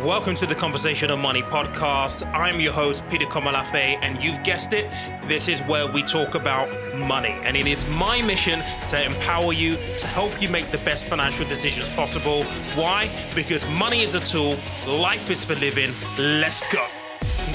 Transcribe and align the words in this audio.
Welcome 0.00 0.34
to 0.36 0.46
the 0.46 0.54
Conversation 0.54 1.10
of 1.10 1.18
Money 1.18 1.42
podcast. 1.42 2.26
I'm 2.34 2.58
your 2.58 2.72
host, 2.72 3.04
Peter 3.10 3.26
Komolafe, 3.26 3.98
and 4.00 4.20
you've 4.22 4.42
guessed 4.42 4.72
it, 4.72 4.90
this 5.28 5.48
is 5.48 5.60
where 5.60 5.86
we 5.86 6.02
talk 6.02 6.34
about 6.34 6.68
money. 6.96 7.38
And 7.44 7.56
it 7.58 7.66
is 7.66 7.86
my 7.90 8.22
mission 8.22 8.64
to 8.88 9.04
empower 9.04 9.52
you, 9.52 9.76
to 9.98 10.06
help 10.06 10.40
you 10.40 10.48
make 10.48 10.72
the 10.72 10.78
best 10.78 11.06
financial 11.06 11.46
decisions 11.46 11.88
possible. 11.90 12.42
Why? 12.74 13.10
Because 13.34 13.64
money 13.68 14.00
is 14.00 14.14
a 14.14 14.20
tool, 14.20 14.56
life 14.88 15.30
is 15.30 15.44
for 15.44 15.54
living. 15.56 15.92
Let's 16.18 16.66
go. 16.72 16.84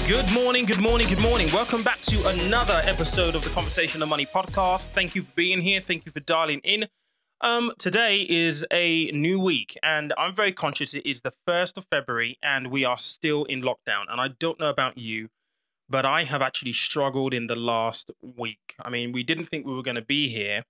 Good 0.06 0.32
morning, 0.32 0.64
good 0.64 0.80
morning, 0.80 1.08
good 1.08 1.20
morning. 1.20 1.48
Welcome 1.52 1.82
back 1.82 2.00
to 2.02 2.28
another 2.28 2.80
episode 2.84 3.34
of 3.34 3.42
the 3.42 3.50
Conversation 3.50 4.00
of 4.00 4.08
Money 4.08 4.26
podcast. 4.26 4.86
Thank 4.86 5.14
you 5.14 5.22
for 5.22 5.32
being 5.32 5.60
here. 5.60 5.80
Thank 5.80 6.06
you 6.06 6.12
for 6.12 6.20
dialing 6.20 6.60
in. 6.62 6.88
Um, 7.40 7.72
today 7.78 8.26
is 8.28 8.66
a 8.72 9.12
new 9.12 9.38
week, 9.38 9.78
and 9.80 10.12
I'm 10.18 10.34
very 10.34 10.52
conscious 10.52 10.92
it 10.94 11.06
is 11.06 11.20
the 11.20 11.32
1st 11.46 11.76
of 11.76 11.86
February, 11.88 12.36
and 12.42 12.66
we 12.66 12.84
are 12.84 12.98
still 12.98 13.44
in 13.44 13.62
lockdown. 13.62 14.06
And 14.08 14.20
I 14.20 14.26
don't 14.26 14.58
know 14.58 14.68
about 14.68 14.98
you, 14.98 15.28
but 15.88 16.04
I 16.04 16.24
have 16.24 16.42
actually 16.42 16.72
struggled 16.72 17.32
in 17.32 17.46
the 17.46 17.54
last 17.54 18.10
week. 18.20 18.74
I 18.82 18.90
mean, 18.90 19.12
we 19.12 19.22
didn't 19.22 19.46
think 19.46 19.64
we 19.64 19.74
were 19.74 19.84
going 19.84 19.94
to 19.94 20.02
be 20.02 20.28
here. 20.28 20.64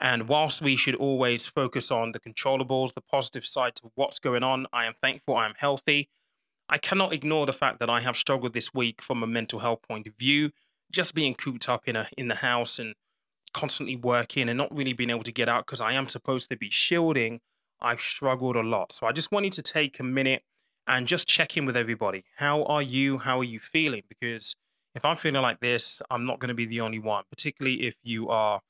And 0.00 0.26
whilst 0.26 0.62
we 0.62 0.76
should 0.76 0.94
always 0.94 1.46
focus 1.46 1.90
on 1.90 2.12
the 2.12 2.20
controllables, 2.20 2.94
the 2.94 3.02
positive 3.02 3.44
side 3.44 3.74
to 3.76 3.90
what's 3.94 4.18
going 4.18 4.42
on, 4.42 4.66
I 4.72 4.86
am 4.86 4.94
thankful 5.02 5.36
I 5.36 5.44
am 5.44 5.54
healthy. 5.58 6.08
I 6.70 6.78
cannot 6.78 7.12
ignore 7.12 7.44
the 7.44 7.52
fact 7.52 7.80
that 7.80 7.90
I 7.90 8.00
have 8.00 8.16
struggled 8.16 8.54
this 8.54 8.72
week 8.72 9.02
from 9.02 9.22
a 9.22 9.26
mental 9.26 9.58
health 9.58 9.82
point 9.86 10.06
of 10.06 10.14
view, 10.14 10.52
just 10.90 11.14
being 11.14 11.34
cooped 11.34 11.68
up 11.68 11.86
in 11.86 11.96
a 11.96 12.08
in 12.16 12.28
the 12.28 12.36
house 12.36 12.78
and 12.78 12.94
constantly 13.54 13.96
working 13.96 14.48
and 14.48 14.58
not 14.58 14.74
really 14.74 14.92
being 14.92 15.10
able 15.10 15.22
to 15.22 15.32
get 15.32 15.48
out 15.48 15.64
because 15.64 15.80
I 15.80 15.92
am 15.92 16.08
supposed 16.08 16.50
to 16.50 16.56
be 16.56 16.68
shielding, 16.70 17.40
I've 17.80 18.00
struggled 18.00 18.56
a 18.56 18.62
lot. 18.62 18.92
So 18.92 19.06
I 19.06 19.12
just 19.12 19.32
wanted 19.32 19.54
to 19.54 19.62
take 19.62 19.98
a 19.98 20.02
minute 20.02 20.42
and 20.86 21.06
just 21.06 21.26
check 21.26 21.56
in 21.56 21.64
with 21.64 21.76
everybody. 21.76 22.24
How 22.36 22.64
are 22.64 22.82
you? 22.82 23.18
How 23.18 23.40
are 23.40 23.44
you 23.44 23.58
feeling? 23.58 24.02
Because 24.08 24.56
if 24.94 25.04
I'm 25.04 25.16
feeling 25.16 25.42
like 25.42 25.60
this, 25.60 26.02
I'm 26.10 26.26
not 26.26 26.38
going 26.38 26.48
to 26.48 26.54
be 26.54 26.66
the 26.66 26.80
only 26.80 26.98
one, 26.98 27.24
particularly 27.30 27.86
if 27.86 27.94
you 28.02 28.28
are 28.28 28.60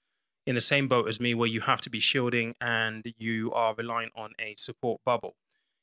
in 0.47 0.55
the 0.55 0.61
same 0.61 0.89
boat 0.89 1.09
as 1.09 1.21
me 1.21 1.35
where 1.35 1.49
you 1.49 1.63
have 1.63 1.81
to 1.81 1.91
be 1.91 2.01
shielding 2.01 2.55
and 2.61 3.15
you 3.19 3.51
are 3.53 3.75
relying 3.75 4.11
on 4.15 4.33
a 4.39 4.55
support 4.59 5.01
bubble. 5.05 5.37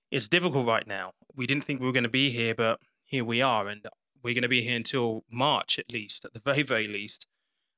It's 0.09 0.27
difficult 0.27 0.67
right 0.67 0.85
now. 0.85 1.13
We 1.35 1.47
didn't 1.47 1.63
think 1.63 1.79
we 1.79 1.85
were 1.85 1.93
going 1.93 2.03
to 2.03 2.09
be 2.09 2.31
here, 2.31 2.53
but 2.53 2.79
here 3.05 3.25
we 3.25 3.41
are. 3.41 3.67
And 3.67 3.85
we're 4.23 4.33
going 4.33 4.43
to 4.43 4.49
be 4.49 4.61
here 4.61 4.75
until 4.75 5.23
March 5.31 5.79
at 5.79 5.91
least, 5.91 6.25
at 6.25 6.33
the 6.33 6.41
very, 6.43 6.63
very 6.63 6.87
least 6.87 7.27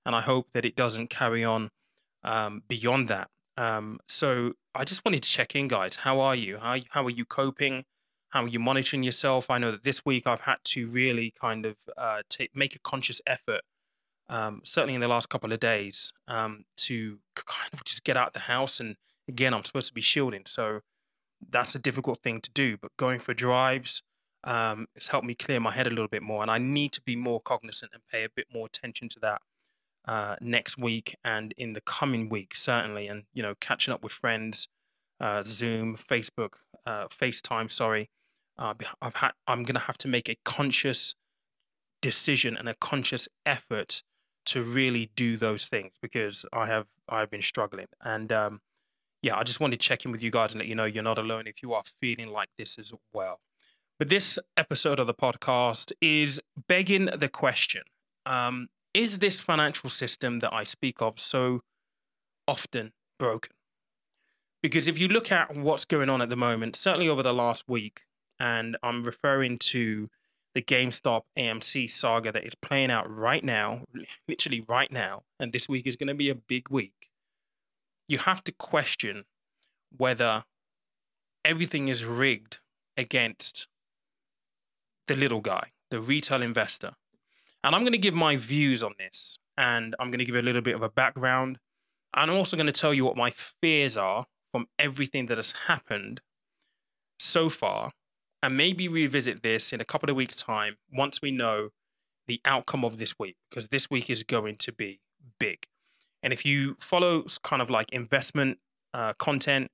and 0.06 0.16
I 0.16 0.22
hope 0.22 0.52
that 0.52 0.66
it 0.66 0.76
doesn't 0.76 1.10
carry 1.10 1.44
on 1.44 1.70
um, 2.24 2.64
beyond 2.68 3.08
that. 3.10 3.30
Um, 3.58 4.00
so 4.08 4.54
I 4.74 4.84
just 4.84 5.06
wanted 5.06 5.24
to 5.24 5.30
check 5.30 5.56
in, 5.56 5.68
guys. 5.68 5.98
How 5.98 6.20
are 6.20 6.36
you? 6.36 6.58
How 6.58 6.78
how 6.90 7.06
are 7.06 7.10
you 7.10 7.26
coping? 7.26 7.86
How 8.30 8.44
are 8.46 8.48
you 8.48 8.60
monitoring 8.60 9.04
yourself? 9.04 9.50
I 9.50 9.60
know 9.60 9.72
that 9.72 9.84
this 9.84 10.04
week 10.04 10.26
I've 10.26 10.42
had 10.42 10.58
to 10.66 10.88
really 10.88 11.34
kind 11.40 11.66
of 11.66 11.78
uh, 11.96 12.24
take 12.30 12.56
make 12.56 12.76
a 12.76 12.80
conscious 12.80 13.22
effort, 13.28 13.62
um, 14.28 14.62
certainly 14.64 14.96
in 14.96 15.02
the 15.02 15.08
last 15.08 15.30
couple 15.30 15.54
of 15.54 15.60
days, 15.60 16.12
um, 16.28 16.66
to 16.78 17.20
kind 17.36 17.70
of 17.74 17.84
just 17.84 18.04
get 18.04 18.18
out 18.18 18.34
the 18.34 18.40
house. 18.40 18.80
And 18.80 18.96
again, 19.28 19.54
I'm 19.54 19.64
supposed 19.64 19.90
to 19.90 19.94
be 19.94 20.02
shielding, 20.02 20.44
so 20.48 20.82
that's 21.48 21.76
a 21.76 21.80
difficult 21.80 22.20
thing 22.20 22.42
to 22.42 22.50
do. 22.52 22.78
But 22.78 22.98
going 22.98 23.20
for 23.20 23.36
drives, 23.36 24.02
um, 24.44 24.88
it's 24.96 25.10
helped 25.10 25.28
me 25.28 25.36
clear 25.36 25.60
my 25.60 25.72
head 25.72 25.86
a 25.86 25.92
little 25.92 26.08
bit 26.08 26.24
more, 26.24 26.42
and 26.42 26.50
I 26.50 26.58
need 26.58 26.92
to 26.94 27.02
be 27.02 27.16
more 27.16 27.40
cognizant 27.40 27.92
and 27.94 28.02
pay 28.12 28.24
a 28.24 28.30
bit 28.30 28.48
more 28.52 28.66
attention 28.66 29.10
to 29.10 29.20
that 29.20 29.44
uh, 30.06 30.36
next 30.42 30.78
week 30.78 31.16
and 31.24 31.54
in 31.58 31.74
the 31.74 31.82
coming 31.82 32.30
week, 32.30 32.56
certainly. 32.56 33.08
And, 33.08 33.24
you 33.34 33.42
know, 33.42 33.56
catching 33.60 33.94
up 33.94 34.04
with 34.04 34.12
friends, 34.12 34.68
uh, 35.20 35.44
Zoom, 35.46 35.96
Facebook, 35.96 36.56
uh, 36.86 37.08
FaceTime, 37.08 37.72
sorry. 37.72 38.10
Uh, 38.58 38.74
I've 39.02 39.16
had, 39.16 39.32
I'm 39.48 39.64
going 39.64 39.76
to 39.76 39.82
have 39.82 39.98
to 40.00 40.08
make 40.08 40.30
a 40.30 40.36
conscious 40.44 41.16
decision 42.02 42.56
and 42.58 42.68
a 42.68 42.76
conscious 42.76 43.28
effort 43.46 44.04
to 44.46 44.62
really 44.62 45.10
do 45.16 45.38
those 45.38 45.68
things 45.68 45.94
because 46.02 46.46
I 46.52 46.66
have, 46.68 46.88
I've 47.08 47.32
been 47.32 47.42
struggling. 47.42 47.88
And, 48.04 48.32
um, 48.32 48.62
yeah, 49.22 49.38
I 49.38 49.44
just 49.44 49.62
wanted 49.62 49.80
to 49.80 49.88
check 49.88 50.04
in 50.04 50.12
with 50.12 50.22
you 50.22 50.30
guys 50.30 50.54
and 50.54 50.60
let 50.60 50.68
you 50.68 50.76
know 50.76 50.84
you're 50.84 51.02
not 51.02 51.18
alone 51.18 51.48
if 51.48 51.64
you 51.64 51.74
are 51.74 51.84
feeling 52.02 52.28
like 52.28 52.50
this 52.58 52.78
as 52.78 52.92
well. 53.14 53.40
But 53.98 54.10
this 54.10 54.38
episode 54.58 55.00
of 55.00 55.08
the 55.08 55.14
podcast 55.14 55.94
is 56.02 56.42
begging 56.68 57.06
the 57.06 57.30
question 57.30 57.84
um, 58.26 58.68
is 58.94 59.20
this 59.20 59.40
financial 59.40 59.90
system 59.90 60.40
that 60.40 60.54
I 60.54 60.64
speak 60.64 61.02
of 61.02 61.20
so 61.20 61.62
often 62.48 62.92
broken? 63.18 63.54
Because 64.62 64.88
if 64.88 64.98
you 64.98 65.08
look 65.08 65.32
at 65.32 65.58
what's 65.58 65.86
going 65.86 66.10
on 66.10 66.22
at 66.22 66.30
the 66.30 66.36
moment, 66.36 66.76
certainly 66.76 67.10
over 67.10 67.24
the 67.24 67.34
last 67.34 67.66
week, 67.68 68.02
and 68.40 68.78
I'm 68.82 69.04
referring 69.04 69.58
to 69.60 70.10
the 70.56 70.62
GameStop 70.62 71.24
AMC 71.38 71.90
saga 71.90 72.32
that 72.32 72.46
is 72.46 72.56
playing 72.56 72.92
out 72.92 73.14
right 73.14 73.44
now, 73.44 73.82
literally 74.28 74.64
right 74.68 74.92
now, 74.92 75.24
and 75.40 75.52
this 75.52 75.68
week 75.68 75.88
is 75.88 75.96
going 75.96 76.08
to 76.08 76.14
be 76.14 76.30
a 76.30 76.36
big 76.36 76.70
week, 76.70 77.10
you 78.08 78.20
have 78.20 78.44
to 78.44 78.52
question 78.52 79.26
whether 79.96 80.44
everything 81.44 81.88
is 81.88 82.06
rigged 82.06 82.60
against 82.96 83.68
the 85.08 85.16
little 85.16 85.42
guy, 85.42 85.72
the 85.90 86.00
retail 86.00 86.42
investor, 86.42 86.94
and 87.64 87.76
I'm 87.76 87.82
going 87.82 87.94
to 87.94 87.98
give 87.98 88.14
my 88.14 88.38
views 88.38 88.84
on 88.84 88.94
this, 88.98 89.38
and 89.58 89.96
I'm 90.00 90.10
going 90.10 90.20
to 90.20 90.26
give 90.26 90.36
a 90.36 90.42
little 90.42 90.62
bit 90.62 90.76
of 90.76 90.84
a 90.84 90.90
background. 90.90 91.60
And 92.16 92.30
I'm 92.30 92.38
also 92.38 92.56
going 92.56 92.68
to 92.68 92.74
tell 92.74 92.94
you 92.94 93.06
what 93.06 93.18
my 93.18 93.32
fears 93.32 93.98
are 93.98 94.26
from 94.52 94.68
everything 94.78 95.26
that 95.28 95.38
has 95.38 95.54
happened 95.68 96.22
so 97.20 97.50
far, 97.50 97.92
and 98.42 98.58
maybe 98.58 98.88
revisit 98.88 99.42
this 99.42 99.72
in 99.72 99.82
a 99.82 99.86
couple 99.86 100.10
of 100.10 100.16
weeks' 100.16 100.36
time 100.36 100.76
once 100.92 101.22
we 101.22 101.32
know 101.32 101.70
the 102.28 102.40
outcome 102.46 102.86
of 102.86 102.98
this 102.98 103.16
week, 103.18 103.36
because 103.50 103.70
this 103.70 103.90
week 103.90 104.10
is 104.10 104.24
going 104.24 104.58
to 104.58 104.72
be 104.72 105.00
big. 105.40 105.66
And 106.22 106.32
if 106.32 106.46
you 106.46 106.76
follow 106.80 107.26
kind 107.44 107.62
of 107.62 107.70
like 107.70 107.92
investment 107.92 108.60
uh, 108.94 109.14
content, 109.14 109.72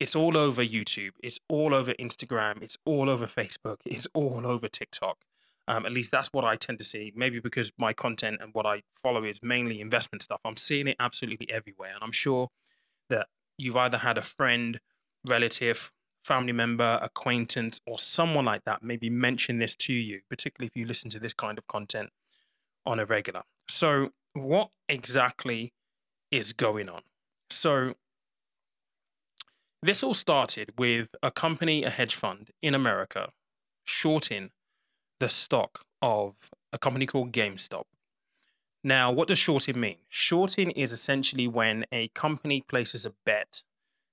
it's 0.00 0.14
all 0.14 0.36
over 0.36 0.64
YouTube, 0.64 1.12
it's 1.22 1.40
all 1.48 1.74
over 1.74 1.92
Instagram, 1.94 2.62
it's 2.62 2.76
all 2.84 3.08
over 3.08 3.26
Facebook, 3.26 3.76
it's 3.84 4.06
all 4.14 4.46
over 4.46 4.68
TikTok. 4.68 5.18
Um, 5.68 5.84
at 5.84 5.92
least 5.92 6.10
that's 6.10 6.32
what 6.32 6.44
I 6.44 6.56
tend 6.56 6.78
to 6.78 6.84
see. 6.84 7.12
Maybe 7.14 7.40
because 7.40 7.72
my 7.76 7.92
content 7.92 8.38
and 8.40 8.54
what 8.54 8.64
I 8.64 8.82
follow 8.94 9.22
is 9.22 9.40
mainly 9.42 9.80
investment 9.82 10.22
stuff. 10.22 10.40
I'm 10.44 10.56
seeing 10.56 10.88
it 10.88 10.96
absolutely 10.98 11.50
everywhere. 11.50 11.92
And 11.94 12.02
I'm 12.02 12.12
sure 12.12 12.48
that 13.10 13.26
you've 13.58 13.76
either 13.76 13.98
had 13.98 14.16
a 14.16 14.22
friend, 14.22 14.80
relative, 15.26 15.92
family 16.24 16.52
member, 16.52 16.98
acquaintance, 17.02 17.80
or 17.86 17.98
someone 17.98 18.46
like 18.46 18.64
that 18.64 18.82
maybe 18.82 19.10
mention 19.10 19.58
this 19.58 19.76
to 19.76 19.92
you, 19.92 20.20
particularly 20.30 20.68
if 20.68 20.76
you 20.76 20.86
listen 20.86 21.10
to 21.10 21.20
this 21.20 21.34
kind 21.34 21.58
of 21.58 21.66
content 21.66 22.10
on 22.86 22.98
a 22.98 23.04
regular. 23.04 23.42
So, 23.68 24.10
what 24.32 24.70
exactly 24.88 25.74
is 26.30 26.54
going 26.54 26.88
on? 26.88 27.02
So, 27.50 27.94
this 29.82 30.02
all 30.02 30.14
started 30.14 30.72
with 30.78 31.14
a 31.22 31.30
company, 31.30 31.84
a 31.84 31.90
hedge 31.90 32.14
fund 32.14 32.50
in 32.62 32.74
America, 32.74 33.30
shorting 33.84 34.50
the 35.20 35.28
stock 35.28 35.84
of 36.00 36.34
a 36.72 36.78
company 36.78 37.06
called 37.06 37.32
GameStop. 37.32 37.84
Now, 38.84 39.10
what 39.10 39.28
does 39.28 39.38
shorting 39.38 39.80
mean? 39.80 39.96
Shorting 40.08 40.70
is 40.70 40.92
essentially 40.92 41.48
when 41.48 41.84
a 41.90 42.08
company 42.08 42.62
places 42.66 43.04
a 43.04 43.12
bet 43.26 43.62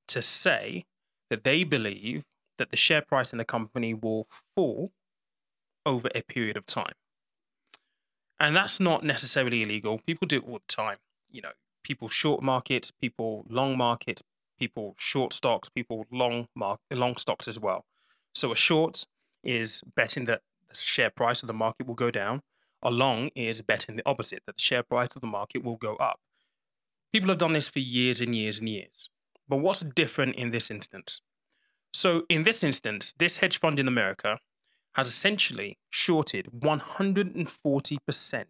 to 0.07 0.21
say 0.21 0.85
that 1.29 1.43
they 1.43 1.63
believe 1.63 2.23
that 2.57 2.71
the 2.71 2.77
share 2.77 3.01
price 3.01 3.31
in 3.31 3.37
the 3.37 3.45
company 3.45 3.93
will 3.93 4.27
fall 4.55 4.91
over 5.85 6.09
a 6.15 6.21
period 6.21 6.57
of 6.57 6.65
time. 6.65 6.93
And 8.39 8.55
that's 8.55 8.79
not 8.79 9.03
necessarily 9.03 9.61
illegal. 9.61 9.99
People 10.05 10.27
do 10.27 10.37
it 10.37 10.47
all 10.47 10.59
the 10.59 10.73
time. 10.73 10.97
You 11.31 11.41
know, 11.41 11.51
people 11.83 12.09
short 12.09 12.41
markets, 12.41 12.91
people 12.91 13.45
long 13.49 13.77
markets, 13.77 14.23
people 14.59 14.95
short 14.97 15.31
stocks, 15.31 15.69
people 15.69 16.05
long 16.11 16.47
mark 16.55 16.79
long 16.91 17.17
stocks 17.17 17.47
as 17.47 17.59
well. 17.59 17.85
So 18.33 18.51
a 18.51 18.55
short 18.55 19.05
is 19.43 19.83
betting 19.95 20.25
that 20.25 20.41
the 20.69 20.75
share 20.75 21.09
price 21.09 21.41
of 21.43 21.47
the 21.47 21.53
market 21.53 21.87
will 21.87 21.95
go 21.95 22.11
down. 22.11 22.41
A 22.81 22.91
long 22.91 23.29
is 23.35 23.61
betting 23.61 23.95
the 23.95 24.05
opposite, 24.05 24.43
that 24.45 24.57
the 24.57 24.61
share 24.61 24.83
price 24.83 25.15
of 25.15 25.21
the 25.21 25.27
market 25.27 25.63
will 25.63 25.77
go 25.77 25.95
up. 25.95 26.19
People 27.11 27.29
have 27.29 27.37
done 27.37 27.53
this 27.53 27.69
for 27.69 27.79
years 27.79 28.21
and 28.21 28.35
years 28.35 28.59
and 28.59 28.67
years. 28.69 29.09
But 29.47 29.57
what's 29.57 29.81
different 29.81 30.35
in 30.35 30.51
this 30.51 30.69
instance? 30.69 31.21
So, 31.93 32.23
in 32.29 32.43
this 32.43 32.63
instance, 32.63 33.13
this 33.17 33.37
hedge 33.37 33.59
fund 33.59 33.79
in 33.79 33.87
America 33.87 34.39
has 34.95 35.07
essentially 35.07 35.77
shorted 35.89 36.47
140% 36.59 38.45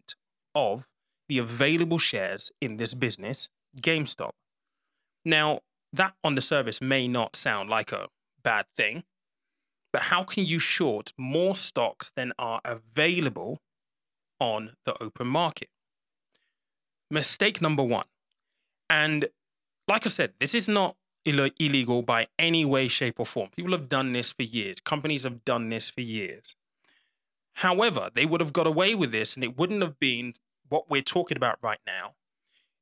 of 0.56 0.88
the 1.28 1.38
available 1.38 1.98
shares 1.98 2.52
in 2.62 2.78
this 2.78 2.94
business, 2.94 3.50
GameStop. 3.82 4.32
Now, 5.24 5.62
that 5.92 6.14
on 6.24 6.36
the 6.36 6.42
surface 6.42 6.82
may 6.82 7.08
not 7.08 7.36
sound 7.36 7.70
like 7.70 7.92
a 7.92 8.08
bad 8.44 8.66
thing, 8.78 9.04
but 9.96 10.04
how 10.04 10.26
can 10.26 10.46
you 10.46 10.60
short 10.60 11.14
more 11.18 11.56
stocks 11.56 12.12
than 12.18 12.34
are 12.38 12.60
available 12.66 13.62
on 14.42 14.76
the 14.86 15.02
open 15.02 15.26
market? 15.26 15.70
Mistake 17.10 17.62
number 17.62 17.82
one. 17.82 18.04
And 18.90 19.30
like 19.88 20.06
I 20.06 20.10
said, 20.10 20.34
this 20.38 20.54
is 20.54 20.68
not 20.68 20.98
Ill- 21.24 21.50
illegal 21.58 22.02
by 22.02 22.28
any 22.38 22.66
way, 22.66 22.90
shape, 22.90 23.22
or 23.22 23.26
form. 23.26 23.52
People 23.56 23.72
have 23.72 23.88
done 23.88 24.12
this 24.12 24.34
for 24.34 24.44
years. 24.44 24.82
Companies 24.84 25.24
have 25.24 25.46
done 25.46 25.70
this 25.70 25.90
for 25.90 26.02
years. 26.02 26.58
However, 27.54 28.10
they 28.14 28.26
would 28.26 28.42
have 28.42 28.52
got 28.52 28.68
away 28.68 28.96
with 28.96 29.14
this 29.14 29.34
and 29.34 29.46
it 29.46 29.58
wouldn't 29.58 29.82
have 29.82 29.98
been 29.98 30.34
what 30.68 30.90
we're 30.90 31.04
talking 31.04 31.38
about 31.38 31.58
right 31.62 31.80
now 31.88 32.16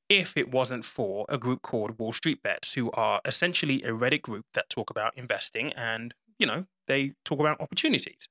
if 0.10 0.36
it 0.36 0.52
wasn't 0.52 0.84
for 0.84 1.28
a 1.30 1.38
group 1.38 1.62
called 1.62 2.00
Wall 2.00 2.12
Street 2.12 2.42
Bets, 2.42 2.74
who 2.74 2.92
are 2.92 3.22
essentially 3.24 3.84
a 3.84 3.92
Reddit 3.92 4.24
group 4.24 4.46
that 4.56 4.70
talk 4.70 4.90
about 4.90 5.16
investing 5.16 5.74
and, 5.74 6.14
you 6.38 6.46
know, 6.46 6.66
they 6.88 7.14
talk 7.26 7.40
about 7.40 7.60
opportunities. 7.62 8.28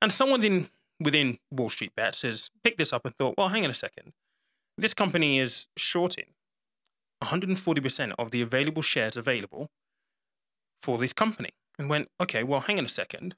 And 0.00 0.10
someone 0.10 0.42
in, 0.44 0.68
within 1.00 1.38
Wall 1.50 1.68
Street 1.68 1.92
Bets 1.96 2.22
has 2.22 2.50
picked 2.64 2.78
this 2.78 2.92
up 2.92 3.04
and 3.04 3.14
thought, 3.14 3.34
well, 3.38 3.48
hang 3.48 3.64
on 3.64 3.70
a 3.70 3.74
second. 3.74 4.12
This 4.76 4.94
company 4.94 5.38
is 5.38 5.68
shorting 5.76 6.26
140% 7.22 8.14
of 8.18 8.30
the 8.30 8.42
available 8.42 8.82
shares 8.82 9.16
available 9.16 9.68
for 10.82 10.98
this 10.98 11.12
company 11.12 11.50
and 11.78 11.88
went, 11.88 12.08
okay, 12.20 12.42
well, 12.42 12.60
hang 12.60 12.78
on 12.78 12.84
a 12.84 12.88
second 12.88 13.36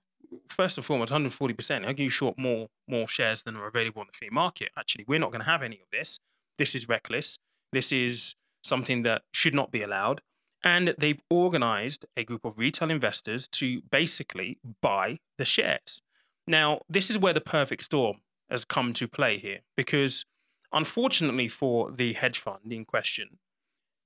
first 0.48 0.78
and 0.78 0.84
foremost, 0.84 1.12
140%. 1.12 1.84
How 1.84 1.92
can 1.92 2.04
you 2.04 2.10
short 2.10 2.38
more 2.38 2.69
more 2.88 3.08
shares 3.08 3.42
than 3.42 3.56
are 3.56 3.66
available 3.66 4.00
on 4.00 4.06
the 4.06 4.16
free 4.16 4.30
market? 4.30 4.70
Actually, 4.76 5.04
we're 5.06 5.19
not 5.19 5.30
going 5.30 5.40
to 5.40 5.50
have 5.50 5.62
any 5.62 5.76
of 5.76 5.90
this. 5.92 6.19
This 6.58 6.75
is 6.75 6.88
reckless. 6.88 7.38
This 7.72 7.92
is 7.92 8.34
something 8.62 9.02
that 9.02 9.22
should 9.32 9.54
not 9.54 9.70
be 9.70 9.82
allowed. 9.82 10.22
And 10.64 10.94
they've 10.96 11.20
organized 11.28 12.06
a 12.16 12.25
group 12.25 12.44
of 12.44 12.58
retail 12.58 12.90
investors 12.90 13.46
to 13.49 13.82
basically 13.82 14.58
buy 14.81 15.19
the 15.37 15.44
shares. 15.44 16.00
Now, 16.46 16.81
this 16.88 17.11
is 17.11 17.19
where 17.19 17.34
the 17.34 17.40
perfect 17.40 17.84
storm 17.84 18.19
has 18.50 18.64
come 18.64 18.94
to 18.94 19.06
play 19.06 19.38
here 19.38 19.61
because 19.76 20.25
unfortunately 20.72 21.49
for 21.49 21.90
the 21.90 22.14
hedge 22.14 22.38
fund 22.38 22.72
in 22.72 22.84
question, 22.84 23.38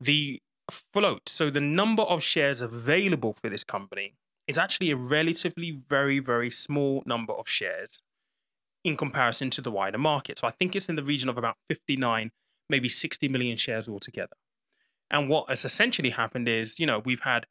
the 0.00 0.40
float, 0.70 1.28
so 1.28 1.48
the 1.48 1.60
number 1.60 2.02
of 2.02 2.22
shares 2.22 2.60
available 2.60 3.34
for 3.40 3.48
this 3.48 3.64
company 3.64 4.14
is 4.46 4.58
actually 4.58 4.90
a 4.90 4.96
relatively 4.96 5.70
very, 5.88 6.18
very 6.18 6.50
small 6.50 7.02
number 7.06 7.32
of 7.32 7.48
shares 7.48 8.02
in 8.84 8.96
comparison 8.96 9.50
to 9.50 9.60
the 9.60 9.70
wider 9.70 9.98
market. 9.98 10.38
So 10.38 10.46
I 10.46 10.50
think 10.50 10.74
it's 10.74 10.88
in 10.88 10.96
the 10.96 11.02
region 11.02 11.28
of 11.28 11.36
about 11.36 11.56
59, 11.68 12.30
maybe 12.70 12.88
60 12.88 13.28
million 13.28 13.56
shares 13.56 13.88
altogether. 13.88 14.36
And 15.10 15.28
what 15.28 15.48
has 15.48 15.64
essentially 15.64 16.10
happened 16.10 16.48
is, 16.48 16.78
you 16.78 16.86
know, 16.86 16.98
we've 16.98 17.20
had 17.20 17.46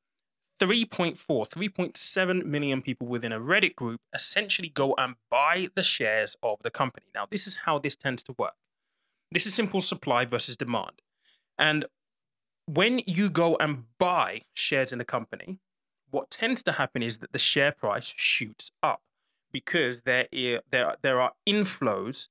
3.4, 0.60 1.18
3.7 1.18 2.46
million 2.46 2.82
people 2.82 3.08
within 3.08 3.32
a 3.32 3.40
Reddit 3.40 3.76
group 3.76 4.02
essentially 4.14 4.70
go 4.70 4.96
and 4.98 5.16
buy 5.30 5.70
the 5.76 5.84
shares 5.84 6.36
of 6.42 6.58
the 6.64 6.72
company. 6.72 7.08
Now, 7.14 7.28
this 7.30 7.48
is 7.48 7.58
how 7.66 7.80
this 7.80 7.96
tends 7.96 8.24
to 8.24 8.36
work. 8.38 8.56
This 9.32 9.46
is 9.46 9.54
simple 9.54 9.82
supply 9.82 10.26
versus 10.26 10.56
demand. 10.56 11.02
And 11.58 11.86
when 12.66 13.02
you 13.06 13.30
go 13.30 13.56
and 13.58 13.86
buy 14.00 14.44
shares 14.54 14.92
in 14.92 15.02
a 15.02 15.06
company, 15.06 15.60
what 16.10 16.30
tends 16.30 16.64
to 16.64 16.74
happen 16.74 17.04
is 17.04 17.20
that 17.20 17.34
the 17.34 17.40
share 17.40 17.72
price 17.72 18.14
shoots 18.16 18.72
up 18.82 19.02
because 19.52 20.02
there, 20.02 20.28
there, 20.32 20.96
there 21.02 21.22
are 21.22 21.34
inflows, 21.48 22.30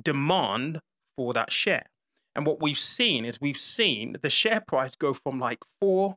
demand 0.00 0.80
for 1.16 1.32
that 1.34 1.52
share. 1.52 1.89
And 2.34 2.46
what 2.46 2.60
we've 2.60 2.78
seen 2.78 3.24
is 3.24 3.40
we've 3.40 3.58
seen 3.58 4.16
the 4.22 4.30
share 4.30 4.60
price 4.60 4.94
go 4.96 5.12
from 5.12 5.38
like 5.40 5.60
four 5.80 6.16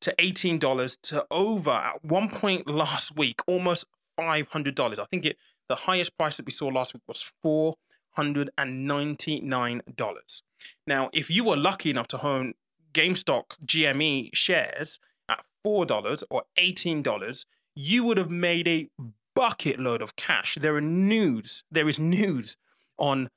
to 0.00 0.14
eighteen 0.18 0.58
dollars 0.58 0.96
to 1.04 1.26
over 1.30 1.70
at 1.70 2.04
one 2.04 2.28
point 2.28 2.68
last 2.68 3.16
week 3.16 3.40
almost 3.46 3.86
five 4.16 4.48
hundred 4.48 4.74
dollars. 4.74 4.98
I 4.98 5.04
think 5.06 5.24
it 5.24 5.36
the 5.68 5.76
highest 5.76 6.16
price 6.16 6.36
that 6.36 6.46
we 6.46 6.52
saw 6.52 6.68
last 6.68 6.94
week 6.94 7.02
was 7.08 7.32
four 7.42 7.76
hundred 8.12 8.50
and 8.58 8.86
ninety 8.86 9.40
nine 9.40 9.82
dollars. 9.94 10.42
Now, 10.86 11.10
if 11.12 11.30
you 11.30 11.44
were 11.44 11.56
lucky 11.56 11.90
enough 11.90 12.08
to 12.08 12.26
own 12.26 12.54
GameStop 12.92 13.58
GME 13.64 14.34
shares, 14.34 14.98
at 15.28 15.44
$4 15.64 16.22
or 16.30 16.44
$18, 16.58 17.44
you 17.74 18.04
would 18.04 18.16
have 18.16 18.30
made 18.30 18.68
a 18.68 18.88
bucket 19.34 19.78
load 19.78 20.02
of 20.02 20.16
cash. 20.16 20.56
There 20.60 20.76
are 20.76 20.80
news, 20.80 21.62
there 21.70 21.88
is 21.88 21.98
news 21.98 22.56
on 22.98 23.28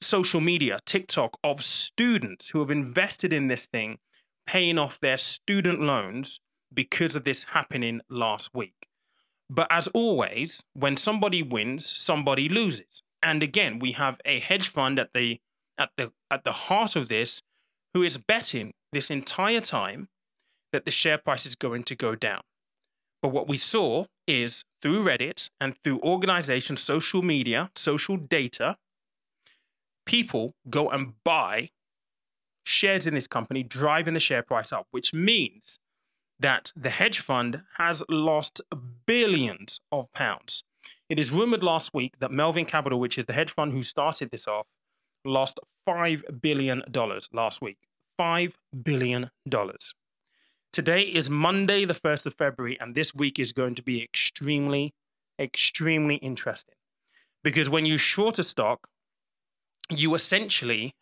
social 0.00 0.40
media, 0.40 0.78
TikTok, 0.84 1.38
of 1.42 1.62
students 1.64 2.50
who 2.50 2.60
have 2.60 2.70
invested 2.70 3.32
in 3.32 3.48
this 3.48 3.66
thing, 3.66 3.98
paying 4.46 4.78
off 4.78 5.00
their 5.00 5.18
student 5.18 5.80
loans 5.80 6.40
because 6.72 7.16
of 7.16 7.24
this 7.24 7.44
happening 7.44 8.00
last 8.08 8.50
week. 8.54 8.88
But 9.48 9.68
as 9.70 9.88
always, 9.88 10.62
when 10.74 10.96
somebody 10.96 11.42
wins, 11.42 11.86
somebody 11.86 12.48
loses. 12.48 13.02
And 13.22 13.42
again, 13.42 13.78
we 13.78 13.92
have 13.92 14.20
a 14.24 14.40
hedge 14.40 14.68
fund 14.68 14.98
at 14.98 15.10
the 15.14 15.40
at 15.78 15.90
the 15.96 16.12
at 16.30 16.44
the 16.44 16.52
heart 16.52 16.96
of 16.96 17.08
this 17.08 17.42
who 17.94 18.02
is 18.02 18.18
betting 18.18 18.72
this 18.92 19.10
entire 19.10 19.60
time 19.60 20.08
that 20.72 20.84
the 20.84 20.90
share 20.90 21.18
price 21.18 21.46
is 21.46 21.54
going 21.54 21.82
to 21.84 21.94
go 21.94 22.14
down. 22.14 22.40
But 23.22 23.32
what 23.32 23.48
we 23.48 23.56
saw 23.56 24.06
is 24.26 24.64
through 24.82 25.04
Reddit 25.04 25.48
and 25.60 25.74
through 25.82 26.00
organizations, 26.00 26.82
social 26.82 27.22
media, 27.22 27.70
social 27.74 28.16
data, 28.16 28.76
people 30.06 30.54
go 30.70 30.88
and 30.88 31.12
buy 31.24 31.70
shares 32.64 33.06
in 33.06 33.14
this 33.14 33.26
company, 33.26 33.62
driving 33.62 34.14
the 34.14 34.20
share 34.20 34.42
price 34.42 34.72
up, 34.72 34.86
which 34.90 35.12
means 35.12 35.78
that 36.38 36.72
the 36.74 36.90
hedge 36.90 37.18
fund 37.18 37.62
has 37.78 38.02
lost 38.08 38.60
billions 39.06 39.80
of 39.92 40.12
pounds. 40.12 40.64
It 41.08 41.18
is 41.18 41.30
rumored 41.30 41.62
last 41.62 41.94
week 41.94 42.14
that 42.18 42.32
Melvin 42.32 42.64
Capital, 42.64 42.98
which 42.98 43.18
is 43.18 43.26
the 43.26 43.32
hedge 43.32 43.50
fund 43.50 43.72
who 43.72 43.82
started 43.82 44.30
this 44.30 44.48
off, 44.48 44.66
lost 45.24 45.60
$5 45.88 46.40
billion 46.40 46.82
last 47.32 47.62
week. 47.62 47.78
$5 48.18 48.52
billion. 48.82 49.30
Today 50.72 51.02
is 51.02 51.30
Monday, 51.30 51.84
the 51.84 51.94
1st 51.94 52.26
of 52.26 52.34
February, 52.34 52.78
and 52.80 52.94
this 52.94 53.14
week 53.14 53.38
is 53.38 53.52
going 53.52 53.74
to 53.76 53.82
be 53.82 54.02
extremely, 54.02 54.94
extremely 55.38 56.16
interesting. 56.16 56.74
Because 57.42 57.70
when 57.70 57.86
you 57.86 57.96
short 57.96 58.38
a 58.38 58.42
stock, 58.42 58.88
you 59.90 60.14
essentially, 60.14 60.94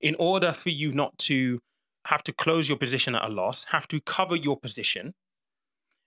in 0.00 0.16
order 0.18 0.52
for 0.52 0.70
you 0.70 0.92
not 0.92 1.16
to 1.18 1.60
have 2.06 2.22
to 2.24 2.32
close 2.32 2.68
your 2.68 2.78
position 2.78 3.14
at 3.14 3.24
a 3.24 3.28
loss, 3.28 3.64
have 3.70 3.86
to 3.88 4.00
cover 4.00 4.36
your 4.36 4.58
position. 4.58 5.14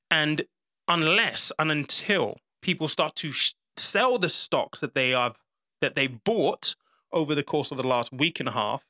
And 0.10 0.46
unless 0.88 1.52
and 1.60 1.72
until 1.72 2.38
people 2.62 2.88
start 2.88 3.16
to 3.18 3.32
sh- 3.32 3.54
sell 3.78 4.18
the 4.18 4.30
stocks 4.30 4.80
that 4.80 4.96
they 4.96 5.12
have 5.12 5.38
that 5.82 5.96
they 5.96 6.08
bought 6.08 6.76
over 7.12 7.36
the 7.36 7.44
course 7.44 7.72
of 7.72 7.78
the 7.78 7.88
last 7.88 8.12
week 8.12 8.40
and 8.40 8.50
a 8.50 8.54
half, 8.54 8.86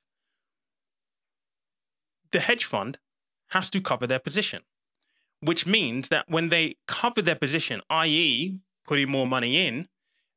the 2.31 2.39
hedge 2.39 2.65
fund 2.65 2.97
has 3.49 3.69
to 3.69 3.81
cover 3.81 4.07
their 4.07 4.19
position, 4.19 4.61
which 5.41 5.67
means 5.67 6.07
that 6.09 6.29
when 6.29 6.49
they 6.49 6.75
cover 6.87 7.21
their 7.21 7.35
position, 7.35 7.81
i.e., 7.89 8.59
putting 8.85 9.09
more 9.09 9.27
money 9.27 9.65
in, 9.65 9.87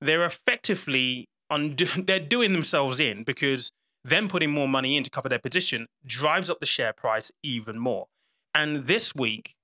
they're 0.01 0.25
effectively 0.25 1.29
undo- 1.51 1.87
they're 2.03 2.21
doing 2.21 2.53
themselves 2.53 3.01
in 3.01 3.23
because 3.25 3.73
them 4.05 4.29
putting 4.29 4.51
more 4.51 4.69
money 4.69 4.97
in 4.97 5.03
to 5.03 5.11
cover 5.11 5.29
their 5.29 5.39
position 5.39 5.87
drives 6.05 6.49
up 6.49 6.61
the 6.61 6.67
share 6.67 6.93
price 6.93 7.33
even 7.43 7.79
more. 7.79 8.07
And 8.55 8.87
this 8.87 9.15
week, 9.15 9.55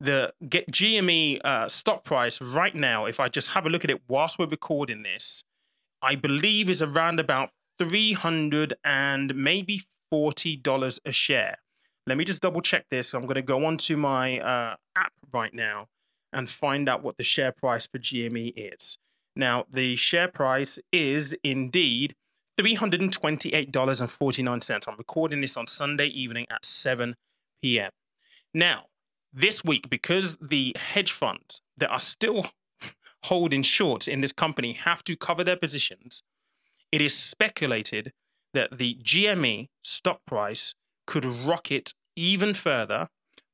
the 0.00 0.32
GME 0.42 1.40
uh, 1.44 1.68
stock 1.68 2.04
price 2.04 2.40
right 2.40 2.74
now, 2.74 3.06
if 3.06 3.20
I 3.20 3.28
just 3.28 3.48
have 3.50 3.66
a 3.66 3.70
look 3.70 3.84
at 3.84 3.90
it 3.90 4.02
whilst 4.08 4.38
we're 4.38 4.46
recording 4.46 5.02
this, 5.02 5.42
I 6.02 6.14
believe 6.16 6.68
is 6.68 6.82
around 6.82 7.20
about 7.20 7.50
three 7.78 8.12
hundred 8.12 8.74
and 8.84 9.34
maybe 9.34 9.82
forty 10.10 10.56
dollars 10.56 11.00
a 11.04 11.12
share. 11.12 11.58
Let 12.06 12.18
me 12.18 12.24
just 12.24 12.42
double 12.42 12.60
check 12.60 12.86
this. 12.90 13.14
I'm 13.14 13.22
going 13.22 13.34
to 13.34 13.42
go 13.42 13.64
onto 13.64 13.96
my 13.96 14.38
uh, 14.38 14.76
app 14.96 15.12
right 15.32 15.52
now 15.52 15.88
and 16.32 16.48
find 16.48 16.88
out 16.88 17.02
what 17.02 17.16
the 17.16 17.24
share 17.24 17.52
price 17.52 17.86
for 17.86 17.98
GME 17.98 18.52
is. 18.56 18.98
Now, 19.36 19.66
the 19.70 19.94
share 19.96 20.28
price 20.28 20.78
is 20.90 21.36
indeed 21.44 22.14
$328.49. 22.58 24.88
I'm 24.88 24.96
recording 24.96 25.42
this 25.42 25.58
on 25.58 25.66
Sunday 25.66 26.06
evening 26.06 26.46
at 26.50 26.64
7 26.64 27.16
p.m. 27.62 27.90
Now, 28.54 28.84
this 29.30 29.62
week, 29.62 29.90
because 29.90 30.38
the 30.40 30.74
hedge 30.78 31.12
funds 31.12 31.60
that 31.76 31.90
are 31.90 32.00
still 32.00 32.46
holding 33.24 33.62
short 33.62 34.08
in 34.08 34.22
this 34.22 34.32
company 34.32 34.72
have 34.72 35.04
to 35.04 35.16
cover 35.16 35.44
their 35.44 35.56
positions, 35.56 36.22
it 36.90 37.02
is 37.02 37.14
speculated 37.14 38.14
that 38.54 38.78
the 38.78 38.96
GME 39.02 39.66
stock 39.84 40.20
price 40.26 40.74
could 41.06 41.26
rocket 41.26 41.92
even 42.16 42.54
further, 42.54 43.08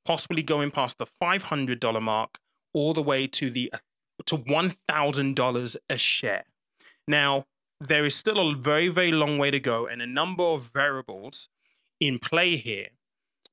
possibly 0.04 0.44
going 0.44 0.70
past 0.70 0.98
the 0.98 1.06
$500 1.20 2.00
mark 2.00 2.38
all 2.72 2.94
the 2.94 3.02
way 3.02 3.26
to 3.26 3.50
the 3.50 3.72
to 4.26 4.38
$1,000 4.38 5.76
a 5.91 5.99
share. 5.99 6.45
Now, 7.07 7.47
there 7.81 8.05
is 8.05 8.14
still 8.14 8.38
a 8.50 8.55
very, 8.55 8.88
very 8.88 9.12
long 9.12 9.38
way 9.38 9.50
to 9.50 9.61
go 9.61 9.87
and 9.87 10.00
a 10.00 10.07
number 10.07 10.45
of 10.45 10.71
variables 10.73 11.49
in 11.99 12.19
play 12.19 12.57
here. 12.57 12.88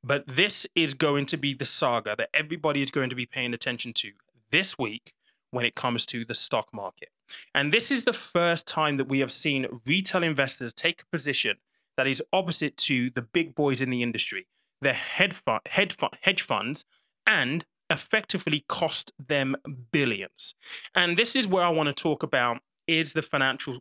But 0.04 0.28
this 0.28 0.68
is 0.76 0.94
going 0.94 1.26
to 1.28 1.38
be 1.38 1.54
the 1.54 1.66
saga 1.66 2.16
that 2.18 2.30
everybody 2.34 2.82
is 2.82 2.92
going 2.92 3.10
to 3.10 3.16
be 3.16 3.26
paying 3.26 3.54
attention 3.54 3.92
to 3.94 4.12
this 4.52 4.78
week 4.78 5.14
when 5.52 5.66
it 5.66 5.76
comes 5.76 6.06
to 6.06 6.24
the 6.24 6.36
stock 6.36 6.74
market. 6.74 7.10
And 7.54 7.74
this 7.74 7.92
is 7.92 8.06
the 8.06 8.14
first 8.14 8.68
time 8.68 8.98
that 8.98 9.08
we 9.08 9.20
have 9.20 9.32
seen 9.32 9.82
retail 9.86 10.24
investors 10.24 10.74
take 10.74 11.02
a 11.02 11.06
position 11.12 11.58
that 11.98 12.08
is 12.08 12.24
opposite 12.32 12.78
to 12.78 13.10
the 13.10 13.22
big 13.22 13.56
boys 13.56 13.82
in 13.82 13.90
the 13.90 14.02
industry. 14.02 14.48
the 14.82 14.94
hedge 14.94 16.42
funds 16.42 16.86
and 17.28 17.66
effectively 17.89 18.65
cost 18.67 19.12
them 19.19 19.55
billions. 19.91 20.55
And 20.96 21.17
this 21.17 21.36
is 21.36 21.48
where 21.48 21.63
I 21.63 21.69
want 21.69 21.88
to 21.88 21.93
talk 21.93 22.24
about 22.24 22.60
is 22.88 23.13
the 23.13 23.22
financial 23.22 23.79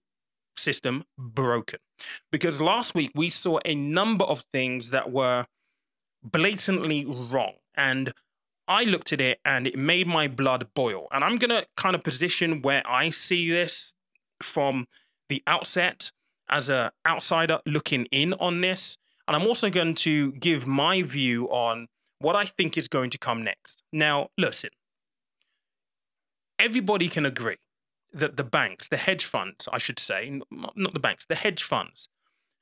system 0.57 1.05
broken? 1.17 1.79
Because 2.31 2.61
last 2.61 2.95
week 2.95 3.13
we 3.15 3.31
saw 3.31 3.59
a 3.65 3.75
number 3.75 4.25
of 4.25 4.45
things 4.53 4.91
that 4.91 5.11
were 5.11 5.47
blatantly 6.23 7.05
wrong. 7.07 7.55
And 7.75 8.13
I 8.67 8.85
looked 8.85 9.13
at 9.13 9.21
it 9.21 9.41
and 9.45 9.67
it 9.67 9.79
made 9.79 10.07
my 10.07 10.29
blood 10.29 10.69
boil. 10.75 11.09
And 11.13 11.25
I'm 11.25 11.37
going 11.37 11.51
to 11.51 11.67
kind 11.77 11.95
of 11.95 12.03
position 12.03 12.63
where 12.63 12.83
I 12.87 13.11
see 13.11 13.51
this 13.51 13.95
from 14.43 14.87
the 15.29 15.43
outset 15.47 16.13
as 16.51 16.69
an 16.69 16.91
outsider 17.07 17.61
looking 17.67 18.07
in 18.07 18.35
on 18.35 18.61
this. 18.61 18.97
And 19.27 19.37
I'm 19.37 19.47
also 19.47 19.71
going 19.71 19.95
to 19.97 20.33
give 20.33 20.67
my 20.67 21.03
view 21.03 21.49
on 21.51 21.89
what 22.21 22.37
I 22.37 22.45
think 22.45 22.77
is 22.77 22.89
going 22.89 23.11
to 23.11 23.19
come 23.19 23.43
next. 23.43 23.83
Now, 23.93 24.29
listen, 24.37 24.71
everybody 26.59 27.09
can 27.09 27.25
agree 27.25 27.57
that 28.13 28.37
the 28.37 28.45
banks, 28.45 28.89
the 28.89 28.97
hedge 28.97 29.25
funds, 29.25 29.69
I 29.73 29.79
should 29.79 29.99
say, 29.99 30.41
not 30.51 30.95
the 30.95 31.01
banks, 31.01 31.27
the 31.27 31.35
hedge 31.35 31.63
funds, 31.63 32.09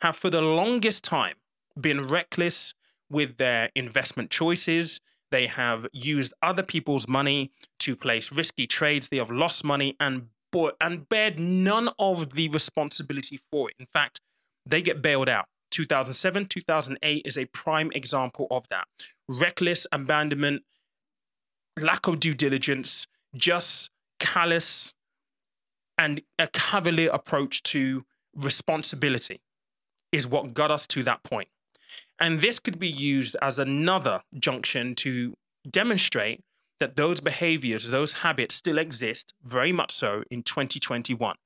have 0.03 0.17
for 0.17 0.31
the 0.31 0.43
longest 0.43 1.05
time 1.05 1.37
been 1.81 2.07
reckless 2.07 2.75
with 3.09 3.39
their 3.39 3.71
investment 3.75 4.31
choices. 4.31 5.01
They 5.31 5.47
have 5.47 5.87
used 5.93 6.35
other 6.43 6.63
people's 6.63 7.09
money 7.09 7.53
to 7.81 7.97
place 7.97 8.33
risky 8.33 8.67
trades. 8.67 9.09
They 9.09 9.19
have 9.19 9.31
lost 9.31 9.65
money 9.65 9.97
and 10.01 10.29
and 10.81 11.07
bared 11.11 11.39
none 11.39 11.91
of 11.99 12.33
the 12.33 12.49
responsibility 12.49 13.39
for 13.51 13.69
it. 13.69 13.77
In 13.79 13.85
fact, 13.85 14.23
they 14.65 14.81
get 14.81 15.03
bailed 15.03 15.29
out. 15.29 15.49
2007, 15.71 16.47
2008 16.47 17.23
is 17.25 17.37
a 17.37 17.47
prime 17.47 17.91
example 17.95 18.47
of 18.51 18.69
that. 18.69 18.87
Reckless 19.29 19.87
abandonment, 19.93 20.63
lack 21.79 22.07
of 22.07 22.21
due 22.21 22.35
diligence, 22.35 23.07
just 23.35 23.91
callous 24.19 24.95
and 25.99 26.23
a 26.39 26.47
cavalier 26.49 27.11
approach 27.13 27.63
to 27.63 28.05
responsibility 28.35 29.41
is 30.13 30.27
what 30.27 30.55
got 30.55 30.71
us 30.71 30.87
to 30.87 31.03
that 31.03 31.23
point. 31.23 31.49
And 32.19 32.41
this 32.41 32.59
could 32.59 32.79
be 32.79 32.89
used 32.89 33.37
as 33.43 33.59
another 33.59 34.23
junction 34.39 34.95
to 34.97 35.35
demonstrate 35.69 36.43
that 36.79 36.97
those 36.97 37.21
behaviors, 37.21 37.89
those 37.89 38.15
habits 38.15 38.55
still 38.55 38.79
exist 38.79 39.33
very 39.43 39.73
much 39.73 39.93
so 39.93 40.23
in 40.31 40.43
2021. 40.43 41.37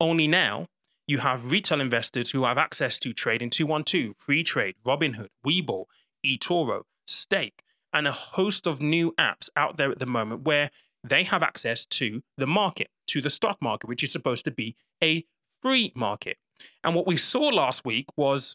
Only 0.00 0.26
now 0.26 0.68
you 1.10 1.18
have 1.18 1.50
retail 1.50 1.80
investors 1.80 2.30
who 2.30 2.44
have 2.44 2.56
access 2.56 2.96
to 3.00 3.12
Trading 3.12 3.50
212, 3.50 4.14
Freetrade, 4.16 4.74
Robinhood, 4.86 5.26
Webull, 5.44 5.86
eToro, 6.24 6.82
Stake, 7.04 7.64
and 7.92 8.06
a 8.06 8.12
host 8.12 8.64
of 8.64 8.80
new 8.80 9.12
apps 9.18 9.48
out 9.56 9.76
there 9.76 9.90
at 9.90 9.98
the 9.98 10.06
moment 10.06 10.42
where 10.42 10.70
they 11.02 11.24
have 11.24 11.42
access 11.42 11.84
to 11.84 12.22
the 12.38 12.46
market, 12.46 12.90
to 13.08 13.20
the 13.20 13.28
stock 13.28 13.58
market, 13.60 13.88
which 13.88 14.04
is 14.04 14.12
supposed 14.12 14.44
to 14.44 14.52
be 14.52 14.76
a 15.02 15.24
free 15.60 15.90
market. 15.96 16.36
And 16.84 16.94
what 16.94 17.08
we 17.08 17.16
saw 17.16 17.48
last 17.48 17.84
week 17.84 18.06
was 18.16 18.54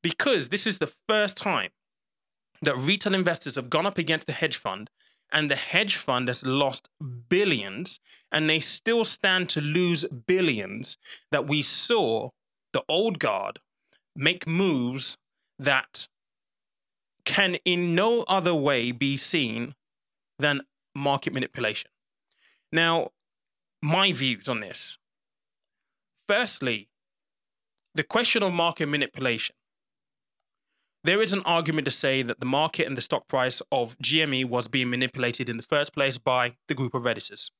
because 0.00 0.50
this 0.50 0.64
is 0.64 0.78
the 0.78 0.92
first 1.08 1.36
time 1.36 1.70
that 2.62 2.76
retail 2.76 3.14
investors 3.14 3.56
have 3.56 3.68
gone 3.68 3.84
up 3.84 3.98
against 3.98 4.28
the 4.28 4.32
hedge 4.32 4.56
fund 4.56 4.90
and 5.32 5.50
the 5.50 5.56
hedge 5.56 5.96
fund 5.96 6.28
has 6.28 6.44
lost 6.46 6.88
billions 7.28 8.00
and 8.32 8.48
they 8.48 8.60
still 8.60 9.04
stand 9.04 9.48
to 9.50 9.60
lose 9.60 10.04
billions 10.04 10.96
that 11.30 11.46
we 11.46 11.62
saw 11.62 12.30
the 12.72 12.82
old 12.88 13.18
guard 13.18 13.60
make 14.14 14.46
moves 14.46 15.16
that 15.58 16.08
can 17.24 17.56
in 17.64 17.94
no 17.94 18.24
other 18.28 18.54
way 18.54 18.92
be 18.92 19.16
seen 19.16 19.74
than 20.38 20.62
market 20.94 21.32
manipulation. 21.32 21.90
Now, 22.72 23.10
my 23.82 24.12
views 24.12 24.48
on 24.48 24.60
this. 24.60 24.98
Firstly, 26.28 26.88
the 27.94 28.02
question 28.02 28.42
of 28.42 28.52
market 28.52 28.86
manipulation. 28.86 29.56
There 31.06 31.22
is 31.22 31.32
an 31.32 31.42
argument 31.44 31.84
to 31.84 31.92
say 31.92 32.22
that 32.22 32.40
the 32.40 32.46
market 32.46 32.84
and 32.84 32.96
the 32.96 33.00
stock 33.00 33.28
price 33.28 33.62
of 33.70 33.96
GME 33.98 34.46
was 34.46 34.66
being 34.66 34.90
manipulated 34.90 35.48
in 35.48 35.56
the 35.56 35.62
first 35.62 35.94
place 35.94 36.18
by 36.18 36.56
the 36.66 36.74
group 36.74 36.94
of 36.94 37.02
Redditors. 37.04 37.52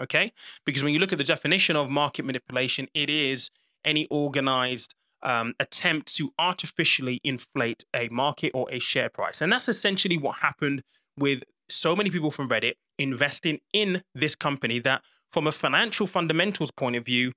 Okay? 0.00 0.32
Because 0.64 0.84
when 0.84 0.92
you 0.92 1.00
look 1.00 1.10
at 1.10 1.18
the 1.18 1.24
definition 1.24 1.74
of 1.74 1.90
market 1.90 2.24
manipulation, 2.24 2.86
it 2.94 3.10
is 3.10 3.50
any 3.84 4.06
organized 4.12 4.94
um, 5.24 5.54
attempt 5.58 6.14
to 6.14 6.32
artificially 6.38 7.20
inflate 7.24 7.84
a 7.92 8.08
market 8.10 8.52
or 8.54 8.68
a 8.70 8.78
share 8.78 9.08
price. 9.08 9.42
And 9.42 9.52
that's 9.52 9.68
essentially 9.68 10.16
what 10.16 10.36
happened 10.36 10.84
with 11.18 11.42
so 11.68 11.96
many 11.96 12.10
people 12.10 12.30
from 12.30 12.48
Reddit 12.48 12.74
investing 12.96 13.58
in 13.72 14.04
this 14.14 14.36
company 14.36 14.78
that, 14.78 15.02
from 15.32 15.48
a 15.48 15.52
financial 15.52 16.06
fundamentals 16.06 16.70
point 16.70 16.94
of 16.94 17.04
view, 17.04 17.32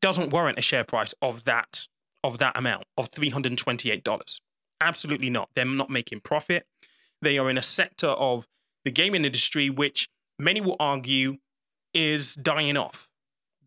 doesn't 0.00 0.30
warrant 0.30 0.58
a 0.58 0.62
share 0.62 0.82
price 0.82 1.14
of 1.22 1.44
that 1.44 1.86
of 2.22 2.38
that 2.38 2.56
amount 2.56 2.84
of 2.96 3.10
$328. 3.10 4.40
Absolutely 4.80 5.30
not. 5.30 5.50
They're 5.54 5.64
not 5.64 5.90
making 5.90 6.20
profit. 6.20 6.66
They 7.22 7.38
are 7.38 7.50
in 7.50 7.58
a 7.58 7.62
sector 7.62 8.08
of 8.08 8.46
the 8.84 8.90
gaming 8.90 9.24
industry 9.24 9.68
which 9.68 10.08
many 10.38 10.60
will 10.60 10.76
argue 10.80 11.38
is 11.92 12.34
dying 12.34 12.76
off 12.76 13.08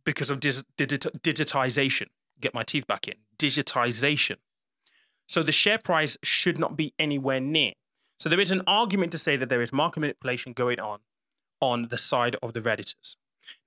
because 0.05 0.29
of 0.29 0.39
dig- 0.39 0.65
digit- 0.77 1.21
digitization. 1.21 2.07
Get 2.39 2.53
my 2.53 2.63
teeth 2.63 2.87
back 2.87 3.07
in. 3.07 3.15
Digitization. 3.37 4.37
So 5.27 5.43
the 5.43 5.51
share 5.51 5.77
price 5.77 6.17
should 6.23 6.59
not 6.59 6.75
be 6.75 6.93
anywhere 6.99 7.39
near 7.39 7.73
so 8.23 8.29
there 8.29 8.39
is 8.39 8.51
an 8.51 8.61
argument 8.67 9.11
to 9.11 9.17
say 9.17 9.35
that 9.35 9.49
there 9.49 9.61
is 9.61 9.73
market 9.73 9.99
manipulation 9.99 10.53
going 10.53 10.79
on 10.79 10.99
on 11.59 11.89
the 11.89 11.97
side 11.97 12.37
of 12.41 12.53
the 12.53 12.61
Redditors. 12.61 13.17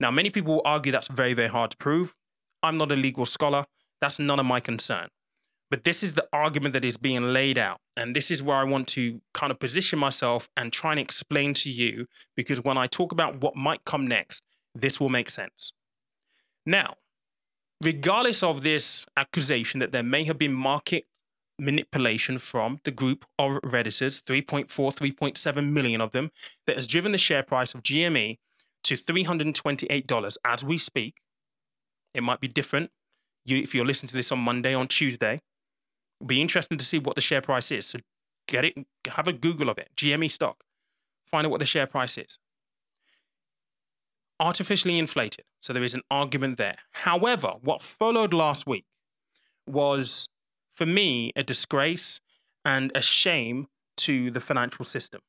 Now, 0.01 0.11
many 0.11 0.31
people 0.31 0.55
will 0.55 0.63
argue 0.65 0.91
that's 0.91 1.09
very, 1.09 1.35
very 1.35 1.49
hard 1.49 1.73
to 1.73 1.77
prove. 1.77 2.15
I'm 2.63 2.79
not 2.79 2.91
a 2.91 2.97
legal 2.97 3.27
scholar. 3.27 3.67
That's 4.01 4.19
none 4.19 4.39
of 4.39 4.47
my 4.47 4.61
concern. 4.61 5.09
But 5.71 5.85
this 5.85 6.03
is 6.03 6.13
the 6.13 6.29
argument 6.33 6.75
that 6.75 6.85
is 6.85 6.97
being 6.97 7.33
laid 7.33 7.59
out. 7.59 7.81
And 7.97 8.15
this 8.15 8.31
is 8.31 8.43
where 8.43 8.57
I 8.57 8.65
want 8.65 8.87
to 8.89 9.21
kind 9.35 9.51
of 9.51 9.59
position 9.59 9.99
myself 9.99 10.49
and 10.57 10.73
try 10.73 10.93
and 10.93 11.01
explain 11.01 11.55
to 11.55 11.71
you, 11.71 12.07
because 12.37 12.63
when 12.63 12.79
I 12.79 12.87
talk 12.87 13.11
about 13.11 13.41
what 13.41 13.57
might 13.57 13.85
come 13.85 14.07
next, 14.07 14.45
this 14.75 15.01
will 15.01 15.09
make 15.09 15.31
sense. 15.31 15.73
Now, 16.65 16.95
regardless 17.83 18.43
of 18.43 18.63
this 18.63 19.07
accusation 19.17 19.81
that 19.81 19.93
there 19.93 20.03
may 20.03 20.25
have 20.25 20.39
been 20.39 20.53
market 20.53 21.05
manipulation 21.59 22.39
from 22.39 22.79
the 22.85 22.91
group 22.91 23.25
of 23.39 23.61
Redditors, 23.63 24.23
3.4, 24.23 24.67
3.7 24.69 25.73
million 25.73 26.01
of 26.01 26.13
them, 26.13 26.31
that 26.67 26.77
has 26.77 26.87
driven 26.87 27.13
the 27.13 27.19
share 27.19 27.43
price 27.43 27.75
of 27.75 27.83
GME 27.83 28.39
to 28.85 28.95
$328 28.95 30.37
as 30.45 30.65
we 30.65 30.79
speak. 30.79 31.17
It 32.15 32.23
might 32.23 32.41
be 32.41 32.49
different 32.49 32.91
you, 33.47 33.59
if 33.59 33.75
you're 33.75 33.87
listening 33.87 34.09
to 34.09 34.17
this 34.17 34.33
on 34.33 34.39
Monday, 34.39 34.75
on 34.75 34.89
Tuesday. 34.89 35.41
It'll 36.21 36.29
be 36.29 36.41
interesting 36.41 36.79
to 36.79 36.85
see 36.85 36.99
what 36.99 37.15
the 37.15 37.21
share 37.21 37.41
price 37.41 37.71
is. 37.71 37.87
So 37.87 37.99
get 38.49 38.65
it, 38.65 38.75
have 39.09 39.29
a 39.29 39.33
Google 39.33 39.69
of 39.69 39.79
it, 39.79 39.91
GME 39.97 40.31
stock. 40.31 40.65
Find 41.27 41.47
out 41.47 41.51
what 41.51 41.61
the 41.61 41.67
share 41.67 41.87
price 41.87 42.17
is. 42.17 42.39
Artificially 44.39 44.99
inflated. 44.99 45.45
So 45.61 45.73
there 45.73 45.83
is 45.83 45.95
an 45.95 46.03
argument 46.11 46.59
there. 46.59 46.77
However, 46.93 47.55
what 47.63 47.83
followed 47.83 48.33
last 48.33 48.67
week 48.67 48.85
was 49.67 50.29
for 50.73 50.87
me, 50.87 51.33
a 51.35 51.43
disgrace 51.43 52.21
and 52.65 52.93
a 52.95 53.01
shame 53.01 53.69
to 53.97 54.31
the 54.31 54.41
financial 54.41 54.85
system. 54.85 55.23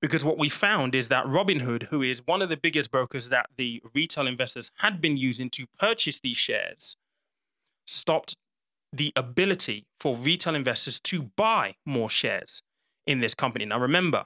Because 0.00 0.24
what 0.24 0.38
we 0.38 0.50
found 0.50 0.94
is 0.94 1.08
that 1.08 1.24
Robinhood, 1.24 1.84
who 1.84 2.02
is 2.02 2.26
one 2.26 2.42
of 2.42 2.50
the 2.50 2.56
biggest 2.56 2.90
brokers 2.90 3.30
that 3.30 3.48
the 3.56 3.82
retail 3.94 4.26
investors 4.26 4.70
had 4.78 5.00
been 5.00 5.16
using 5.16 5.48
to 5.50 5.66
purchase 5.78 6.20
these 6.20 6.36
shares, 6.36 6.96
stopped 7.86 8.36
the 8.92 9.12
ability 9.16 9.86
for 10.00 10.14
retail 10.16 10.54
investors 10.54 11.00
to 11.00 11.30
buy 11.36 11.74
more 11.84 12.10
shares 12.10 12.62
in 13.06 13.20
this 13.20 13.34
company. 13.34 13.64
Now, 13.64 13.78
remember, 13.78 14.24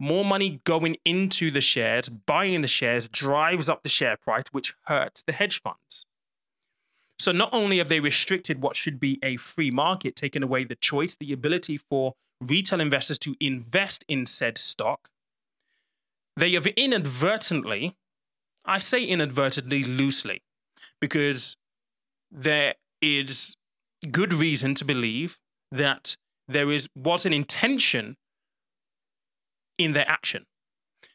more 0.00 0.24
money 0.24 0.60
going 0.64 0.96
into 1.04 1.50
the 1.50 1.60
shares, 1.60 2.08
buying 2.08 2.62
the 2.62 2.68
shares, 2.68 3.08
drives 3.08 3.68
up 3.68 3.82
the 3.82 3.88
share 3.88 4.16
price, 4.16 4.44
which 4.52 4.74
hurts 4.84 5.22
the 5.22 5.32
hedge 5.32 5.60
funds. 5.60 6.06
So 7.18 7.32
not 7.32 7.52
only 7.52 7.78
have 7.78 7.88
they 7.88 7.98
restricted 7.98 8.62
what 8.62 8.76
should 8.76 9.00
be 9.00 9.18
a 9.22 9.36
free 9.36 9.72
market, 9.72 10.14
taken 10.14 10.42
away 10.42 10.64
the 10.64 10.76
choice, 10.76 11.16
the 11.16 11.32
ability 11.32 11.76
for 11.76 12.14
retail 12.40 12.80
investors 12.80 13.18
to 13.20 13.34
invest 13.40 14.04
in 14.06 14.26
said 14.26 14.56
stock, 14.56 15.08
they 16.36 16.52
have 16.52 16.66
inadvertently, 16.68 17.96
I 18.64 18.78
say 18.78 19.04
inadvertently 19.04 19.82
loosely, 19.82 20.42
because 21.00 21.56
there 22.30 22.74
is 23.00 23.56
good 24.10 24.32
reason 24.32 24.74
to 24.74 24.84
believe 24.84 25.38
that 25.70 26.16
there 26.46 26.70
is 26.70 26.88
was 26.96 27.26
an 27.26 27.32
intention 27.32 28.16
in 29.76 29.92
their 29.92 30.08
action. 30.08 30.46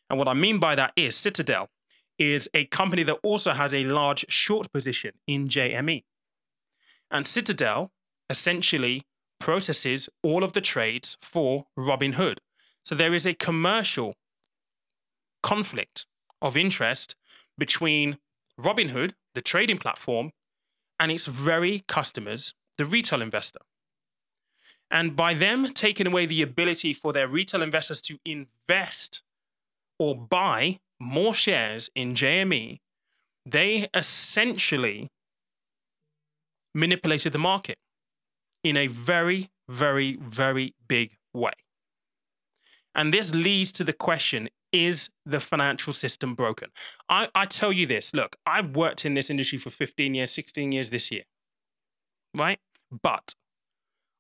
And 0.10 0.20
what 0.20 0.28
I 0.28 0.34
mean 0.34 0.60
by 0.60 0.76
that 0.76 0.94
is 0.96 1.16
Citadel 1.16 1.70
is 2.20 2.48
a 2.54 2.66
company 2.66 3.04
that 3.04 3.18
also 3.24 3.54
has 3.54 3.74
a 3.74 3.84
large 3.84 4.26
short 4.30 4.72
position 4.72 5.14
in 5.28 5.48
GME. 5.48 6.04
And 7.10 7.28
Citadel 7.28 7.92
essentially 8.30 9.04
processes 9.40 10.10
all 10.22 10.44
of 10.44 10.54
the 10.54 10.62
trades 10.62 11.18
for 11.22 11.66
Robinhood. 11.78 12.38
So 12.84 12.96
there 12.96 13.14
is 13.14 13.26
a 13.26 13.34
commercial 13.34 14.16
conflict 15.42 16.06
of 16.42 16.56
interest 16.56 17.16
between 17.58 18.18
Robinhood, 18.60 19.14
the 19.36 19.42
trading 19.42 19.78
platform, 19.78 20.32
and 21.00 21.12
its 21.12 21.26
very 21.26 21.84
customers, 21.88 22.54
the 22.78 22.86
retail 22.86 23.22
investor. 23.22 23.60
And 24.90 25.16
by 25.16 25.34
them 25.34 25.74
taking 25.74 26.08
away 26.08 26.26
the 26.26 26.42
ability 26.42 26.94
for 26.94 27.14
their 27.14 27.28
retail 27.28 27.64
investors 27.64 28.00
to 28.02 28.20
invest 28.26 29.24
or 29.98 30.16
buy 30.16 30.80
more 31.00 31.34
shares 31.34 31.90
in 31.96 32.14
GME, 32.14 32.80
they 33.46 33.88
essentially 33.94 35.10
manipulated 36.76 37.34
the 37.34 37.40
market 37.40 37.78
in 38.64 38.78
a 38.78 38.88
very, 38.88 39.50
very, 39.68 40.16
very 40.18 40.74
big 40.88 41.18
way. 41.34 41.52
And 42.96 43.14
this 43.14 43.34
leads 43.34 43.72
to 43.74 43.84
the 43.84 43.94
question 43.94 44.50
is 44.74 45.10
the 45.26 45.40
financial 45.40 45.94
system 45.94 46.34
broken? 46.36 46.70
I, 47.08 47.30
I 47.34 47.46
tell 47.46 47.72
you 47.72 47.86
this 47.86 48.14
look, 48.14 48.36
I've 48.46 48.76
worked 48.76 49.06
in 49.06 49.14
this 49.14 49.30
industry 49.30 49.58
for 49.58 49.70
15 49.70 50.16
years, 50.16 50.32
16 50.32 50.72
years 50.72 50.90
this 50.90 51.12
year, 51.12 51.24
right? 52.36 52.60
But 53.02 53.36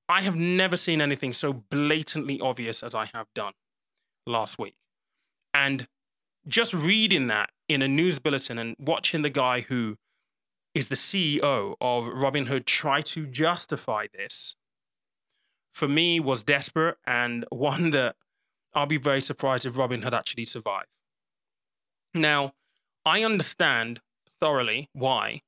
I 0.08 0.22
have 0.22 0.36
never 0.36 0.78
seen 0.78 1.02
anything 1.02 1.34
so 1.34 1.54
blatantly 1.54 2.40
obvious 2.40 2.84
as 2.84 2.94
I 2.94 3.06
have 3.14 3.28
done 3.34 3.54
last 4.28 4.60
week. 4.60 4.76
And 5.54 5.88
just 6.48 6.74
reading 6.74 7.28
that 7.28 7.50
in 7.68 7.82
a 7.82 7.88
news 7.88 8.20
bulletin 8.20 8.60
and 8.60 8.76
watching 8.80 9.22
the 9.22 9.30
guy 9.30 9.62
who 9.62 9.98
is 10.74 10.88
the 10.90 10.96
CEO 10.96 11.76
of 11.80 12.06
Robinhood 12.06 12.66
try 12.66 13.02
to 13.02 13.26
justify 13.26 14.08
this, 14.14 14.56
for 15.74 15.88
me 15.88 16.20
was 16.20 16.44
desperate 16.44 16.98
and 17.06 17.46
one 17.50 17.92
that 17.92 18.16
I'll 18.76 18.86
be 18.86 18.98
very 18.98 19.22
surprised 19.22 19.66
if 19.66 19.74
Robinhood 19.74 20.14
actually 20.14 20.46
survived. 20.46 20.88
Now, 22.14 22.54
I 23.06 23.24
understand 23.24 24.00
thoroughly 24.40 24.90
why 24.94 25.42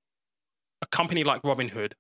a 0.82 0.86
company 0.88 1.24
like 1.24 1.41
Robinhood 1.41 1.94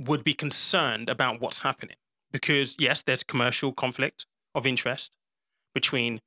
would 0.00 0.24
be 0.24 0.34
concerned 0.34 1.08
about 1.08 1.40
what's 1.40 1.60
happening. 1.60 1.96
Because, 2.32 2.74
yes, 2.78 3.02
there's 3.02 3.22
commercial 3.22 3.72
conflict 3.72 4.26
of 4.54 4.66
interest 4.66 5.16
between 5.74 6.20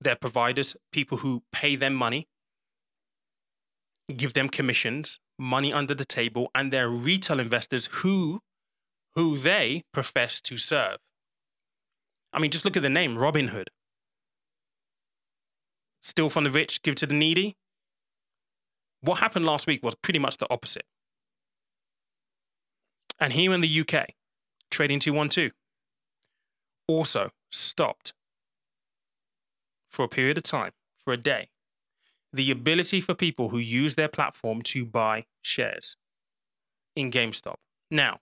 their 0.00 0.16
providers, 0.16 0.76
people 0.92 1.18
who 1.18 1.42
pay 1.52 1.76
them 1.76 1.94
money, 1.94 2.26
give 4.16 4.34
them 4.34 4.48
commissions, 4.48 5.20
money 5.38 5.72
under 5.72 5.94
the 5.94 6.04
table, 6.04 6.50
and 6.54 6.72
their 6.72 6.88
retail 6.88 7.38
investors 7.38 7.88
who 7.92 8.40
who 9.14 9.36
they 9.36 9.82
profess 9.92 10.40
to 10.40 10.56
serve. 10.56 10.96
I 12.32 12.38
mean, 12.38 12.50
just 12.50 12.64
look 12.64 12.76
at 12.76 12.82
the 12.82 12.88
name 12.88 13.18
Robin 13.18 13.48
Hood. 13.48 13.68
Steal 16.00 16.30
from 16.30 16.44
the 16.44 16.50
rich, 16.50 16.82
give 16.82 16.94
to 16.96 17.06
the 17.06 17.14
needy. 17.14 17.56
What 19.00 19.18
happened 19.18 19.44
last 19.44 19.66
week 19.66 19.82
was 19.82 19.94
pretty 19.94 20.18
much 20.18 20.38
the 20.38 20.46
opposite. 20.50 20.86
And 23.20 23.32
here 23.32 23.52
in 23.52 23.60
the 23.60 23.80
UK, 23.80 24.14
Trading 24.70 24.98
212 24.98 25.52
also 26.88 27.30
stopped 27.50 28.14
for 29.90 30.04
a 30.04 30.08
period 30.08 30.38
of 30.38 30.44
time, 30.44 30.72
for 31.04 31.12
a 31.12 31.16
day, 31.16 31.50
the 32.32 32.50
ability 32.50 33.00
for 33.00 33.14
people 33.14 33.50
who 33.50 33.58
use 33.58 33.94
their 33.94 34.08
platform 34.08 34.62
to 34.62 34.84
buy 34.86 35.26
shares 35.42 35.96
in 36.96 37.10
GameStop. 37.10 37.56
Now, 37.90 38.20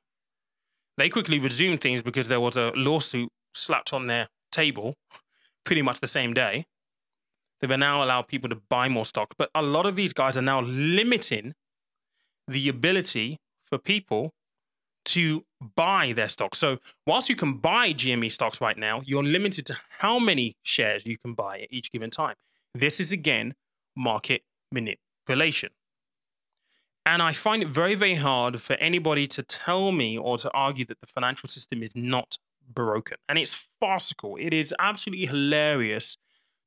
they 0.99 1.09
quickly 1.09 1.39
resumed 1.39 1.81
things 1.81 2.03
because 2.03 2.29
there 2.29 2.41
was 2.41 2.57
a 2.57 2.73
lawsuit 2.75 3.31
slapped 3.71 3.93
on 3.93 4.09
their 4.09 4.27
table 4.51 4.97
pretty 5.65 5.81
much 5.81 6.01
the 6.01 6.09
same 6.09 6.35
day. 6.35 6.67
They 7.61 7.69
will 7.69 7.79
now 7.79 8.03
allow 8.03 8.21
people 8.23 8.51
to 8.51 8.57
buy 8.57 8.89
more 8.89 9.05
stock. 9.05 9.35
But 9.39 9.49
a 9.55 9.63
lot 9.63 9.87
of 9.87 9.95
these 9.95 10.13
guys 10.13 10.37
are 10.37 10.43
now 10.43 10.61
limiting 10.63 11.55
the 12.49 12.69
ability 12.69 13.37
for 13.69 13.79
people 13.79 14.33
to 15.05 15.45
buy 15.77 16.13
their 16.13 16.29
stock. 16.29 16.57
So, 16.57 16.79
whilst 17.07 17.29
you 17.29 17.37
can 17.37 17.55
buy 17.59 17.93
GME 17.93 18.33
stocks 18.33 18.61
right 18.61 18.77
now, 18.77 19.03
you're 19.05 19.23
limited 19.23 19.67
to 19.67 19.77
how 20.01 20.19
many 20.19 20.57
shares 20.63 21.07
you 21.07 21.17
can 21.17 21.35
buy 21.35 21.61
at 21.61 21.69
each 21.71 21.93
given 21.93 22.11
time. 22.11 22.35
This 22.75 22.99
is 22.99 23.13
again 23.13 23.55
market 23.97 24.43
manipulation. 24.73 25.71
And 27.07 27.23
I 27.23 27.33
find 27.33 27.63
it 27.63 27.69
very, 27.69 27.95
very 27.95 28.17
hard 28.17 28.61
for 28.61 28.75
anybody 28.75 29.27
to 29.29 29.43
tell 29.43 29.93
me 29.93 30.19
or 30.19 30.39
to 30.39 30.51
argue 30.53 30.85
that 30.87 31.01
the 31.01 31.07
financial 31.07 31.49
system 31.49 31.83
is 31.83 31.95
not 31.95 32.39
broken. 32.75 33.17
And 33.29 33.39
it's 33.39 33.69
farcical. 33.81 34.37
It 34.37 34.53
is 34.53 34.75
absolutely 34.79 35.27
hilarious 35.27 36.17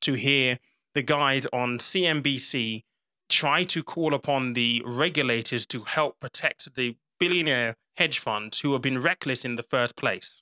to 0.02 0.14
hear 0.14 0.60
the 0.96 1.02
guys 1.02 1.48
on 1.54 1.78
CNBC 1.78 2.84
try 3.30 3.64
to 3.64 3.84
call 3.84 4.14
upon 4.14 4.54
the 4.54 4.82
regulators 4.86 5.66
to 5.68 5.84
help 5.84 6.20
protect 6.20 6.76
the 6.76 6.98
billionaire 7.20 7.78
hedge 7.98 8.20
funds 8.20 8.60
who 8.60 8.74
have 8.74 8.82
been 8.82 9.00
reckless 9.00 9.46
in 9.46 9.56
the 9.56 9.64
first 9.64 9.96
place. 9.96 10.42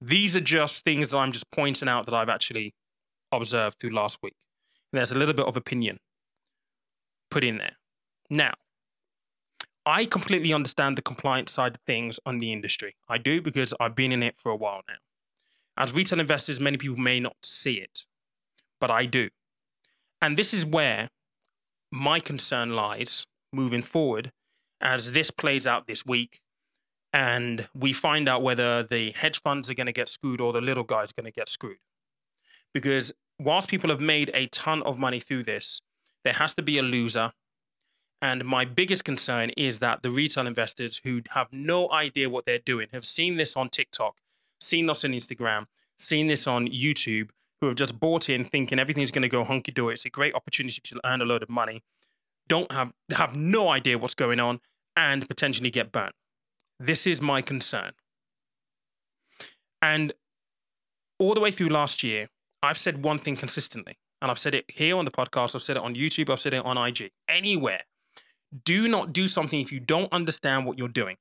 These 0.00 0.34
are 0.34 0.40
just 0.40 0.84
things 0.84 1.10
that 1.10 1.18
I'm 1.18 1.32
just 1.32 1.50
pointing 1.50 1.88
out 1.88 2.06
that 2.06 2.14
I've 2.14 2.28
actually 2.28 2.74
observed 3.30 3.78
through 3.78 3.90
last 3.90 4.18
week. 4.22 4.34
There's 4.92 5.12
a 5.12 5.18
little 5.18 5.34
bit 5.34 5.46
of 5.46 5.56
opinion 5.56 6.00
put 7.30 7.44
in 7.44 7.58
there. 7.58 7.76
Now, 8.28 8.54
I 9.86 10.04
completely 10.04 10.52
understand 10.52 10.98
the 10.98 11.02
compliance 11.02 11.52
side 11.52 11.76
of 11.76 11.80
things 11.86 12.20
on 12.26 12.38
the 12.38 12.52
industry. 12.52 12.96
I 13.08 13.18
do 13.18 13.40
because 13.40 13.72
I've 13.80 13.94
been 13.94 14.12
in 14.12 14.22
it 14.22 14.36
for 14.38 14.50
a 14.50 14.56
while 14.56 14.82
now. 14.86 14.96
As 15.76 15.94
retail 15.94 16.20
investors, 16.20 16.60
many 16.60 16.76
people 16.76 16.98
may 16.98 17.20
not 17.20 17.36
see 17.42 17.74
it, 17.74 18.06
but 18.80 18.90
I 18.90 19.06
do. 19.06 19.30
And 20.20 20.36
this 20.36 20.52
is 20.52 20.66
where 20.66 21.08
my 21.90 22.20
concern 22.20 22.74
lies 22.76 23.26
moving 23.52 23.82
forward 23.82 24.32
as 24.80 25.12
this 25.12 25.30
plays 25.30 25.66
out 25.66 25.86
this 25.86 26.04
week 26.04 26.40
and 27.12 27.68
we 27.74 27.92
find 27.92 28.28
out 28.28 28.42
whether 28.42 28.82
the 28.82 29.10
hedge 29.12 29.40
funds 29.40 29.68
are 29.68 29.74
going 29.74 29.86
to 29.86 29.92
get 29.92 30.08
screwed 30.08 30.40
or 30.40 30.52
the 30.52 30.60
little 30.60 30.84
guys 30.84 31.10
are 31.10 31.20
going 31.20 31.32
to 31.32 31.36
get 31.36 31.48
screwed. 31.48 31.78
Because 32.72 33.12
whilst 33.38 33.68
people 33.68 33.90
have 33.90 34.00
made 34.00 34.30
a 34.34 34.46
ton 34.46 34.82
of 34.82 34.98
money 34.98 35.18
through 35.18 35.44
this, 35.44 35.80
there 36.22 36.34
has 36.34 36.54
to 36.54 36.62
be 36.62 36.78
a 36.78 36.82
loser 36.82 37.32
and 38.22 38.44
my 38.44 38.64
biggest 38.64 39.04
concern 39.04 39.50
is 39.56 39.78
that 39.78 40.02
the 40.02 40.10
retail 40.10 40.46
investors 40.46 41.00
who 41.04 41.22
have 41.30 41.48
no 41.52 41.90
idea 41.90 42.28
what 42.28 42.44
they're 42.44 42.58
doing 42.58 42.88
have 42.92 43.06
seen 43.06 43.36
this 43.36 43.56
on 43.56 43.70
TikTok, 43.70 44.16
seen 44.60 44.86
this 44.86 45.04
on 45.04 45.12
Instagram, 45.12 45.66
seen 45.98 46.26
this 46.26 46.46
on 46.46 46.68
YouTube, 46.68 47.30
who 47.60 47.68
have 47.68 47.76
just 47.76 47.98
bought 47.98 48.28
in 48.28 48.44
thinking 48.44 48.78
everything's 48.78 49.10
going 49.10 49.22
to 49.22 49.28
go 49.28 49.44
hunky 49.44 49.72
dory. 49.72 49.94
It's 49.94 50.04
a 50.04 50.10
great 50.10 50.34
opportunity 50.34 50.80
to 50.82 51.00
earn 51.04 51.22
a 51.22 51.24
load 51.24 51.42
of 51.42 51.48
money. 51.48 51.82
Don't 52.48 52.70
have 52.72 52.92
have 53.10 53.34
no 53.34 53.68
idea 53.68 53.96
what's 53.98 54.14
going 54.14 54.40
on 54.40 54.60
and 54.96 55.26
potentially 55.28 55.70
get 55.70 55.92
burnt. 55.92 56.14
This 56.78 57.06
is 57.06 57.22
my 57.22 57.42
concern. 57.42 57.92
And 59.80 60.12
all 61.18 61.34
the 61.34 61.40
way 61.40 61.50
through 61.50 61.68
last 61.68 62.02
year, 62.02 62.28
I've 62.62 62.78
said 62.78 63.04
one 63.04 63.18
thing 63.18 63.36
consistently, 63.36 63.98
and 64.20 64.30
I've 64.30 64.38
said 64.38 64.54
it 64.54 64.64
here 64.68 64.96
on 64.96 65.04
the 65.04 65.10
podcast, 65.10 65.54
I've 65.54 65.62
said 65.62 65.76
it 65.76 65.82
on 65.82 65.94
YouTube, 65.94 66.30
I've 66.30 66.40
said 66.40 66.54
it 66.54 66.64
on 66.64 66.76
IG. 66.76 67.10
Anywhere 67.28 67.82
do 68.64 68.88
not 68.88 69.12
do 69.12 69.28
something 69.28 69.60
if 69.60 69.70
you 69.72 69.80
don't 69.80 70.12
understand 70.12 70.66
what 70.66 70.78
you're 70.78 70.88
doing. 70.88 71.16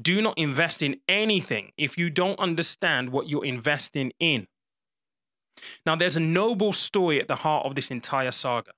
Do 0.00 0.20
not 0.20 0.36
invest 0.36 0.82
in 0.82 1.00
anything 1.08 1.72
if 1.76 1.96
you 1.96 2.10
don't 2.10 2.38
understand 2.38 3.10
what 3.10 3.28
you're 3.28 3.44
investing 3.44 4.12
in. 4.20 4.46
Now, 5.86 5.96
there's 5.96 6.16
a 6.16 6.20
noble 6.20 6.72
story 6.72 7.20
at 7.20 7.28
the 7.28 7.36
heart 7.36 7.64
of 7.64 7.74
this 7.74 7.90
entire 7.90 8.30
saga. 8.30 8.72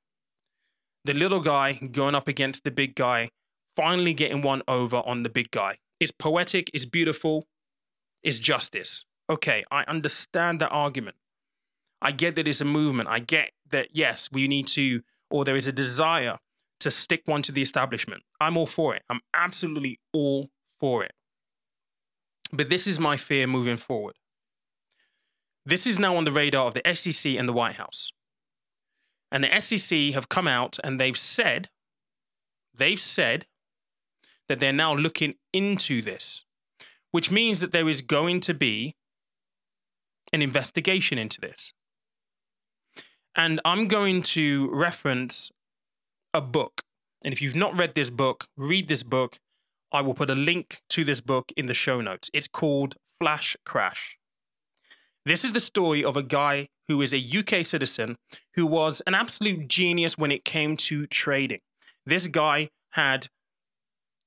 The 1.04 1.14
little 1.14 1.40
guy 1.40 1.74
going 1.74 2.14
up 2.14 2.28
against 2.28 2.64
the 2.64 2.70
big 2.70 2.94
guy, 2.94 3.30
finally 3.74 4.14
getting 4.14 4.42
one 4.42 4.62
over 4.68 4.98
on 4.98 5.24
the 5.24 5.28
big 5.28 5.50
guy. 5.50 5.78
It's 5.98 6.12
poetic, 6.12 6.70
it's 6.72 6.84
beautiful, 6.84 7.46
it's 8.22 8.38
justice. 8.38 9.04
Okay, 9.28 9.64
I 9.70 9.82
understand 9.84 10.60
that 10.60 10.70
argument. 10.70 11.16
I 12.00 12.12
get 12.12 12.36
that 12.36 12.46
it's 12.46 12.60
a 12.60 12.64
movement. 12.64 13.08
I 13.08 13.18
get 13.18 13.50
that, 13.70 13.88
yes, 13.92 14.28
we 14.32 14.46
need 14.46 14.68
to, 14.68 15.02
or 15.30 15.44
there 15.44 15.56
is 15.56 15.66
a 15.66 15.72
desire 15.72 16.38
to 16.80 16.90
stick 16.90 17.22
one 17.26 17.42
to 17.42 17.52
the 17.52 17.62
establishment. 17.62 18.22
I'm 18.40 18.56
all 18.56 18.66
for 18.66 18.94
it. 18.94 19.02
I'm 19.10 19.20
absolutely 19.34 19.98
all 20.12 20.50
for 20.78 21.04
it. 21.04 21.12
But 22.52 22.70
this 22.70 22.86
is 22.86 22.98
my 22.98 23.16
fear 23.16 23.46
moving 23.46 23.76
forward. 23.76 24.14
This 25.66 25.86
is 25.86 25.98
now 25.98 26.16
on 26.16 26.24
the 26.24 26.32
radar 26.32 26.66
of 26.66 26.74
the 26.74 26.94
SEC 26.94 27.34
and 27.34 27.48
the 27.48 27.52
White 27.52 27.76
House. 27.76 28.12
And 29.30 29.44
the 29.44 29.60
SEC 29.60 30.14
have 30.14 30.28
come 30.28 30.48
out 30.48 30.78
and 30.82 30.98
they've 30.98 31.18
said, 31.18 31.68
they've 32.74 33.00
said 33.00 33.46
that 34.48 34.60
they're 34.60 34.72
now 34.72 34.94
looking 34.94 35.34
into 35.52 36.00
this, 36.00 36.44
which 37.10 37.30
means 37.30 37.60
that 37.60 37.72
there 37.72 37.88
is 37.88 38.00
going 38.00 38.40
to 38.40 38.54
be 38.54 38.96
an 40.32 40.40
investigation 40.40 41.18
into 41.18 41.40
this. 41.40 41.72
And 43.34 43.60
I'm 43.64 43.86
going 43.88 44.22
to 44.22 44.70
reference 44.72 45.50
a 46.32 46.40
book. 46.40 46.82
And 47.24 47.32
if 47.32 47.42
you've 47.42 47.54
not 47.54 47.76
read 47.76 47.94
this 47.94 48.10
book, 48.10 48.46
read 48.56 48.88
this 48.88 49.02
book. 49.02 49.38
I 49.92 50.02
will 50.02 50.14
put 50.14 50.30
a 50.30 50.34
link 50.34 50.82
to 50.90 51.04
this 51.04 51.20
book 51.20 51.52
in 51.56 51.66
the 51.66 51.74
show 51.74 52.00
notes. 52.00 52.30
It's 52.32 52.48
called 52.48 52.96
Flash 53.20 53.56
Crash. 53.64 54.18
This 55.24 55.44
is 55.44 55.52
the 55.52 55.60
story 55.60 56.04
of 56.04 56.16
a 56.16 56.22
guy 56.22 56.68
who 56.86 57.02
is 57.02 57.12
a 57.12 57.38
UK 57.38 57.66
citizen 57.66 58.16
who 58.54 58.66
was 58.66 59.02
an 59.06 59.14
absolute 59.14 59.68
genius 59.68 60.16
when 60.16 60.30
it 60.30 60.44
came 60.44 60.76
to 60.76 61.06
trading. 61.06 61.60
This 62.06 62.26
guy 62.26 62.70
had 62.92 63.28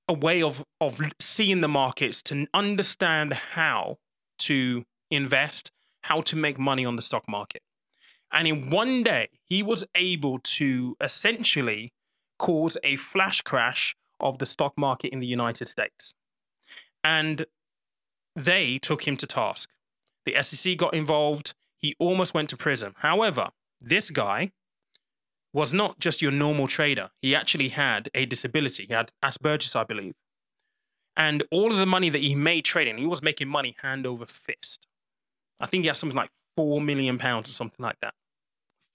a 0.07 0.13
way 0.13 0.41
of, 0.41 0.63
of 0.79 0.99
seeing 1.19 1.61
the 1.61 1.67
markets 1.67 2.21
to 2.23 2.45
understand 2.53 3.33
how 3.33 3.97
to 4.39 4.83
invest, 5.09 5.71
how 6.03 6.21
to 6.21 6.35
make 6.35 6.59
money 6.59 6.85
on 6.85 6.95
the 6.95 7.01
stock 7.01 7.27
market. 7.27 7.61
And 8.31 8.47
in 8.47 8.69
one 8.69 9.03
day, 9.03 9.29
he 9.43 9.61
was 9.61 9.85
able 9.95 10.39
to 10.39 10.95
essentially 11.01 11.91
cause 12.39 12.77
a 12.83 12.95
flash 12.95 13.41
crash 13.41 13.95
of 14.19 14.37
the 14.37 14.45
stock 14.45 14.77
market 14.77 15.11
in 15.11 15.19
the 15.19 15.27
United 15.27 15.67
States. 15.67 16.13
And 17.03 17.45
they 18.35 18.77
took 18.77 19.07
him 19.07 19.17
to 19.17 19.27
task. 19.27 19.69
The 20.25 20.41
SEC 20.41 20.77
got 20.77 20.93
involved. 20.93 21.53
He 21.77 21.95
almost 21.99 22.33
went 22.33 22.49
to 22.49 22.57
prison. 22.57 22.93
However, 22.99 23.49
this 23.81 24.09
guy 24.09 24.51
was 25.53 25.73
not 25.73 25.99
just 25.99 26.21
your 26.21 26.31
normal 26.31 26.67
trader. 26.67 27.09
He 27.21 27.35
actually 27.35 27.69
had 27.69 28.09
a 28.15 28.25
disability. 28.25 28.85
He 28.85 28.93
had 28.93 29.11
Asperger's, 29.23 29.75
I 29.75 29.83
believe. 29.83 30.13
And 31.17 31.43
all 31.51 31.71
of 31.71 31.77
the 31.77 31.85
money 31.85 32.09
that 32.09 32.21
he 32.21 32.35
made 32.35 32.63
trading, 32.63 32.97
he 32.97 33.05
was 33.05 33.21
making 33.21 33.49
money 33.49 33.75
hand 33.81 34.07
over 34.07 34.25
fist. 34.25 34.87
I 35.59 35.65
think 35.65 35.83
he 35.83 35.87
had 35.87 35.97
something 35.97 36.15
like 36.15 36.29
four 36.55 36.79
million 36.79 37.17
pounds 37.17 37.49
or 37.49 37.53
something 37.53 37.83
like 37.83 37.99
that. 38.01 38.13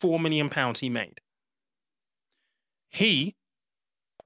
Four 0.00 0.20
million 0.20 0.48
pounds 0.48 0.80
he 0.80 0.88
made. 0.88 1.20
He 2.88 3.34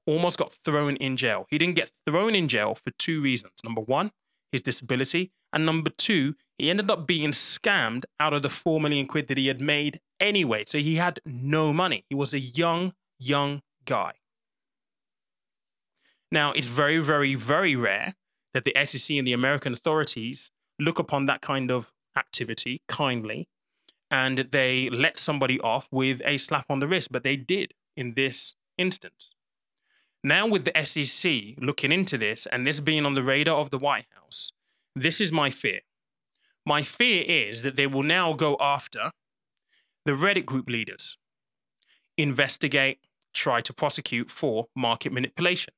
almost 0.05 0.37
got 0.37 0.51
thrown 0.63 0.95
in 0.97 1.17
jail. 1.17 1.45
He 1.49 1.57
didn't 1.57 1.75
get 1.75 1.91
thrown 2.05 2.35
in 2.35 2.47
jail 2.47 2.75
for 2.75 2.91
two 2.97 3.21
reasons. 3.21 3.53
Number 3.63 3.81
one, 3.81 4.11
his 4.51 4.63
disability. 4.63 5.31
And 5.53 5.65
number 5.65 5.89
two, 5.89 6.35
he 6.57 6.69
ended 6.69 6.89
up 6.89 7.07
being 7.07 7.31
scammed 7.31 8.03
out 8.19 8.33
of 8.33 8.41
the 8.41 8.49
four 8.49 8.79
million 8.79 9.05
quid 9.05 9.27
that 9.27 9.37
he 9.37 9.47
had 9.47 9.61
made 9.61 9.99
anyway. 10.19 10.63
So 10.67 10.77
he 10.77 10.95
had 10.95 11.19
no 11.25 11.73
money. 11.73 12.05
He 12.09 12.15
was 12.15 12.33
a 12.33 12.39
young, 12.39 12.93
young 13.19 13.61
guy. 13.85 14.13
Now, 16.31 16.53
it's 16.53 16.67
very, 16.67 16.99
very, 16.99 17.35
very 17.35 17.75
rare 17.75 18.15
that 18.53 18.63
the 18.63 18.73
SEC 18.85 19.17
and 19.17 19.27
the 19.27 19.33
American 19.33 19.73
authorities 19.73 20.51
look 20.79 20.97
upon 20.97 21.25
that 21.25 21.41
kind 21.41 21.69
of 21.69 21.91
activity 22.17 22.81
kindly 22.87 23.47
and 24.11 24.49
they 24.51 24.89
let 24.89 25.17
somebody 25.17 25.59
off 25.61 25.87
with 25.89 26.21
a 26.25 26.37
slap 26.37 26.65
on 26.69 26.81
the 26.81 26.87
wrist, 26.87 27.11
but 27.11 27.23
they 27.23 27.37
did 27.37 27.73
in 27.95 28.13
this 28.15 28.55
instance. 28.77 29.33
Now, 30.23 30.45
with 30.45 30.65
the 30.65 30.85
SEC 30.85 31.55
looking 31.57 31.91
into 31.91 32.17
this 32.17 32.45
and 32.45 32.67
this 32.67 32.79
being 32.79 33.05
on 33.05 33.15
the 33.15 33.23
radar 33.23 33.57
of 33.57 33.71
the 33.71 33.79
White 33.79 34.05
House, 34.13 34.51
this 34.95 35.19
is 35.19 35.31
my 35.31 35.49
fear. 35.49 35.79
My 36.65 36.83
fear 36.83 37.23
is 37.25 37.63
that 37.63 37.75
they 37.75 37.87
will 37.87 38.03
now 38.03 38.33
go 38.33 38.57
after 38.59 39.11
the 40.05 40.11
Reddit 40.11 40.45
group 40.45 40.69
leaders, 40.69 41.17
investigate, 42.17 42.99
try 43.33 43.61
to 43.61 43.73
prosecute 43.73 44.29
for 44.29 44.67
market 44.75 45.11
manipulation. 45.11 45.73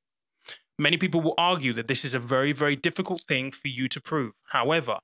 Many 0.77 0.97
people 0.97 1.21
will 1.21 1.35
argue 1.37 1.71
that 1.73 1.87
this 1.87 2.03
is 2.03 2.13
a 2.13 2.19
very, 2.19 2.51
very 2.51 2.75
difficult 2.75 3.21
thing 3.21 3.51
for 3.51 3.67
you 3.67 3.87
to 3.87 4.01
prove. 4.01 4.33
However, 4.47 4.99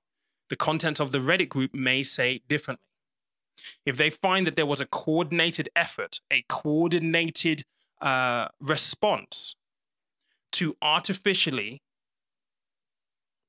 the 0.49 0.55
content 0.55 0.99
of 0.99 1.11
the 1.11 1.19
Reddit 1.19 1.47
group 1.47 1.73
may 1.73 2.01
say 2.01 2.41
differently. 2.47 2.88
If 3.85 3.97
they 3.97 4.09
find 4.09 4.45
that 4.47 4.55
there 4.55 4.65
was 4.65 4.81
a 4.81 4.85
coordinated 4.85 5.69
effort, 5.75 6.19
a 6.31 6.43
coordinated 6.47 7.63
uh, 8.01 8.47
response 8.59 9.55
to 10.53 10.75
artificially 10.81 11.81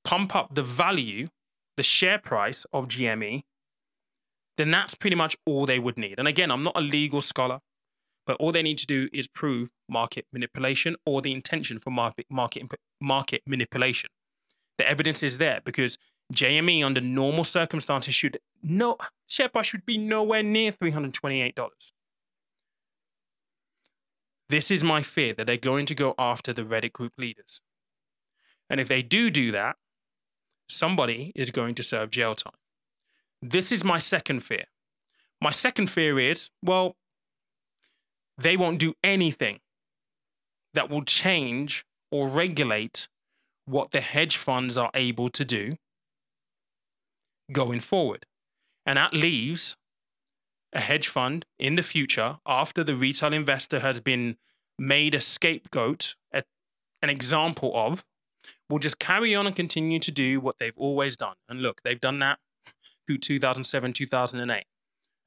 pump 0.05 0.35
up 0.35 0.55
the 0.55 0.63
value, 0.63 1.29
the 1.77 1.83
share 1.83 2.19
price 2.19 2.67
of 2.73 2.89
GME, 2.89 3.43
then 4.59 4.71
that's 4.71 4.95
pretty 4.95 5.17
much 5.17 5.37
all 5.47 5.67
they 5.67 5.79
would 5.79 5.97
need. 5.97 6.19
And 6.19 6.29
again, 6.29 6.51
I'm 6.51 6.63
not 6.63 6.77
a 6.77 6.81
legal 6.81 7.21
scholar, 7.21 7.61
but 8.27 8.37
all 8.37 8.53
they 8.53 8.63
need 8.63 8.79
to 8.79 8.87
do 8.87 9.09
is 9.13 9.27
prove 9.27 9.71
market 9.89 10.27
manipulation 10.33 10.97
or 11.07 11.23
the 11.23 11.33
intention 11.33 11.79
for 11.79 11.91
market 11.91 12.27
market 12.31 12.65
market 13.01 13.43
manipulation. 13.47 14.11
The 14.79 14.89
evidence 14.89 15.23
is 15.23 15.39
there 15.39 15.61
because 15.65 15.97
GME 16.33 16.85
under 16.85 17.01
normal 17.01 17.45
circumstances 17.45 18.15
should 18.15 18.39
no 18.63 18.97
share 19.27 19.49
price 19.49 19.67
should 19.67 19.87
be 19.87 19.99
nowhere 19.99 20.43
near 20.43 20.73
$328. 20.73 21.93
This 24.49 24.71
is 24.71 24.83
my 24.83 25.01
fear 25.01 25.33
that 25.35 25.47
they're 25.47 25.57
going 25.57 25.87
to 25.87 25.95
go 25.95 26.15
after 26.19 26.53
the 26.53 26.63
Reddit 26.63 26.93
group 26.93 27.13
leaders. 27.17 27.61
And 28.69 28.81
if 28.81 28.89
they 28.89 29.03
do 29.03 29.31
do 29.31 29.53
that, 29.53 29.77
somebody 30.69 31.33
is 31.35 31.51
going 31.51 31.75
to 31.77 31.83
serve 31.83 32.11
jail 32.11 32.35
time. 32.35 32.55
This 33.43 33.73
is 33.73 33.85
my 33.85 33.99
second 33.99 34.41
fear. 34.41 34.65
My 35.41 35.51
second 35.51 35.89
fear 35.89 36.19
is 36.19 36.51
well, 36.63 36.97
they 38.37 38.57
won't 38.57 38.79
do 38.79 38.95
anything 39.03 39.61
that 40.75 40.91
will 40.91 41.05
change 41.05 41.85
or 42.11 42.29
regulate 42.29 43.09
what 43.65 43.93
the 43.93 44.01
hedge 44.01 44.37
funds 44.37 44.77
are 44.77 44.91
able 44.95 45.29
to 45.29 45.45
do 45.45 45.77
going 47.53 47.81
forward. 47.81 48.27
And 48.91 48.97
that 48.97 49.15
leaves 49.15 49.77
a 50.73 50.81
hedge 50.81 51.07
fund 51.07 51.47
in 51.61 51.77
the 51.77 51.83
future 51.85 52.39
after 52.45 52.83
the 52.83 52.97
retail 52.97 53.33
investor 53.33 53.79
has 53.79 54.01
been 54.01 54.37
made 54.81 55.15
a 55.15 55.21
scapegoat, 55.21 56.17
a, 56.35 56.43
an 57.01 57.09
example 57.09 57.71
of, 57.73 58.05
will 58.69 58.81
just 58.81 58.99
carry 58.99 59.33
on 59.33 59.47
and 59.47 59.55
continue 59.55 60.01
to 60.01 60.11
do 60.11 60.41
what 60.41 60.59
they've 60.59 60.77
always 60.77 61.17
done. 61.17 61.37
And 61.49 61.63
look, 61.63 61.83
they've 61.85 62.01
done 62.01 62.19
that 62.19 62.41
through 63.07 63.19
2007, 63.19 63.93
2008. 63.93 64.65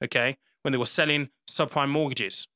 Okay? 0.04 0.36
When 0.63 0.73
they 0.73 0.78
were 0.78 0.86
selling 0.86 1.30
subprime 1.49 1.88
mortgages 1.88 2.49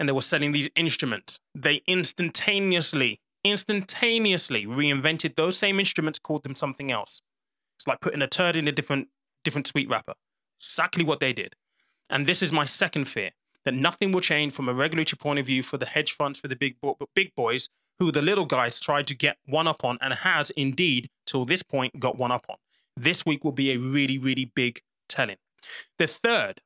and 0.00 0.08
they 0.08 0.14
were 0.14 0.22
selling 0.22 0.52
these 0.52 0.70
instruments, 0.74 1.40
they 1.54 1.82
instantaneously, 1.86 3.20
instantaneously 3.44 4.64
reinvented 4.64 5.36
those 5.36 5.58
same 5.58 5.78
instruments, 5.78 6.18
called 6.18 6.42
them 6.42 6.56
something 6.56 6.90
else. 6.90 7.20
It's 7.76 7.86
like 7.86 8.00
putting 8.00 8.22
a 8.22 8.26
turd 8.26 8.56
in 8.56 8.66
a 8.66 8.72
different, 8.72 9.08
different 9.44 9.66
sweet 9.66 9.88
wrapper 9.88 10.14
exactly 10.62 11.04
what 11.04 11.20
they 11.20 11.32
did. 11.32 11.54
And 12.08 12.26
this 12.26 12.42
is 12.42 12.52
my 12.52 12.64
second 12.64 13.06
fear 13.06 13.30
that 13.64 13.74
nothing 13.74 14.12
will 14.12 14.20
change 14.20 14.52
from 14.52 14.68
a 14.68 14.74
regulatory 14.74 15.18
point 15.18 15.38
of 15.38 15.46
view 15.46 15.62
for 15.62 15.76
the 15.76 15.86
hedge 15.86 16.12
funds, 16.12 16.38
for 16.38 16.48
the 16.48 16.56
big, 16.56 16.76
bo- 16.80 16.96
big 17.14 17.34
boys, 17.34 17.68
who 17.98 18.10
the 18.12 18.22
little 18.22 18.46
guys 18.46 18.80
tried 18.80 19.06
to 19.08 19.14
get 19.14 19.36
one 19.46 19.68
up 19.68 19.84
on 19.84 19.98
and 20.00 20.14
has 20.14 20.50
indeed, 20.50 21.08
till 21.26 21.44
this 21.44 21.62
point, 21.62 22.00
got 22.00 22.16
one 22.16 22.32
up 22.32 22.46
on. 22.48 22.56
This 22.96 23.24
week 23.24 23.44
will 23.44 23.52
be 23.52 23.72
a 23.72 23.76
really, 23.76 24.18
really 24.18 24.44
big 24.44 24.80
telling. 25.08 25.36
The 25.98 26.06
third 26.06 26.60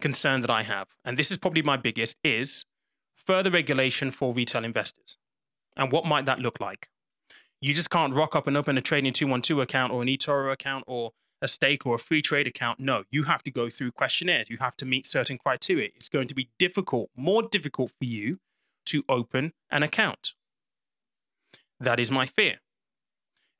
concern 0.00 0.42
that 0.42 0.50
I 0.50 0.62
have, 0.62 0.88
and 1.04 1.18
this 1.18 1.30
is 1.30 1.38
probably 1.38 1.62
my 1.62 1.76
biggest, 1.76 2.16
is 2.22 2.64
further 3.16 3.50
regulation 3.50 4.10
for 4.10 4.32
retail 4.32 4.64
investors. 4.64 5.16
And 5.76 5.90
what 5.90 6.04
might 6.04 6.26
that 6.26 6.38
look 6.38 6.60
like? 6.60 6.88
You 7.60 7.74
just 7.74 7.90
can't 7.90 8.14
rock 8.14 8.36
up 8.36 8.46
and 8.46 8.56
open 8.56 8.78
a 8.78 8.82
trading 8.82 9.12
212 9.12 9.60
account 9.60 9.92
or 9.92 10.02
an 10.02 10.08
eToro 10.08 10.52
account 10.52 10.84
or 10.86 11.12
a 11.40 11.48
stake 11.48 11.86
or 11.86 11.94
a 11.94 11.98
Freetrade 11.98 12.46
account. 12.46 12.80
No, 12.80 13.04
you 13.10 13.24
have 13.24 13.42
to 13.44 13.50
go 13.50 13.70
through 13.70 13.92
questionnaires. 13.92 14.50
You 14.50 14.58
have 14.58 14.76
to 14.76 14.84
meet 14.84 15.06
certain 15.06 15.38
criteria. 15.38 15.90
It's 15.94 16.08
going 16.08 16.28
to 16.28 16.34
be 16.34 16.50
difficult, 16.58 17.10
more 17.16 17.42
difficult 17.42 17.92
for 17.92 18.04
you 18.04 18.40
to 18.86 19.04
open 19.08 19.52
an 19.70 19.82
account. 19.82 20.34
That 21.80 22.00
is 22.00 22.10
my 22.10 22.26
fear. 22.26 22.56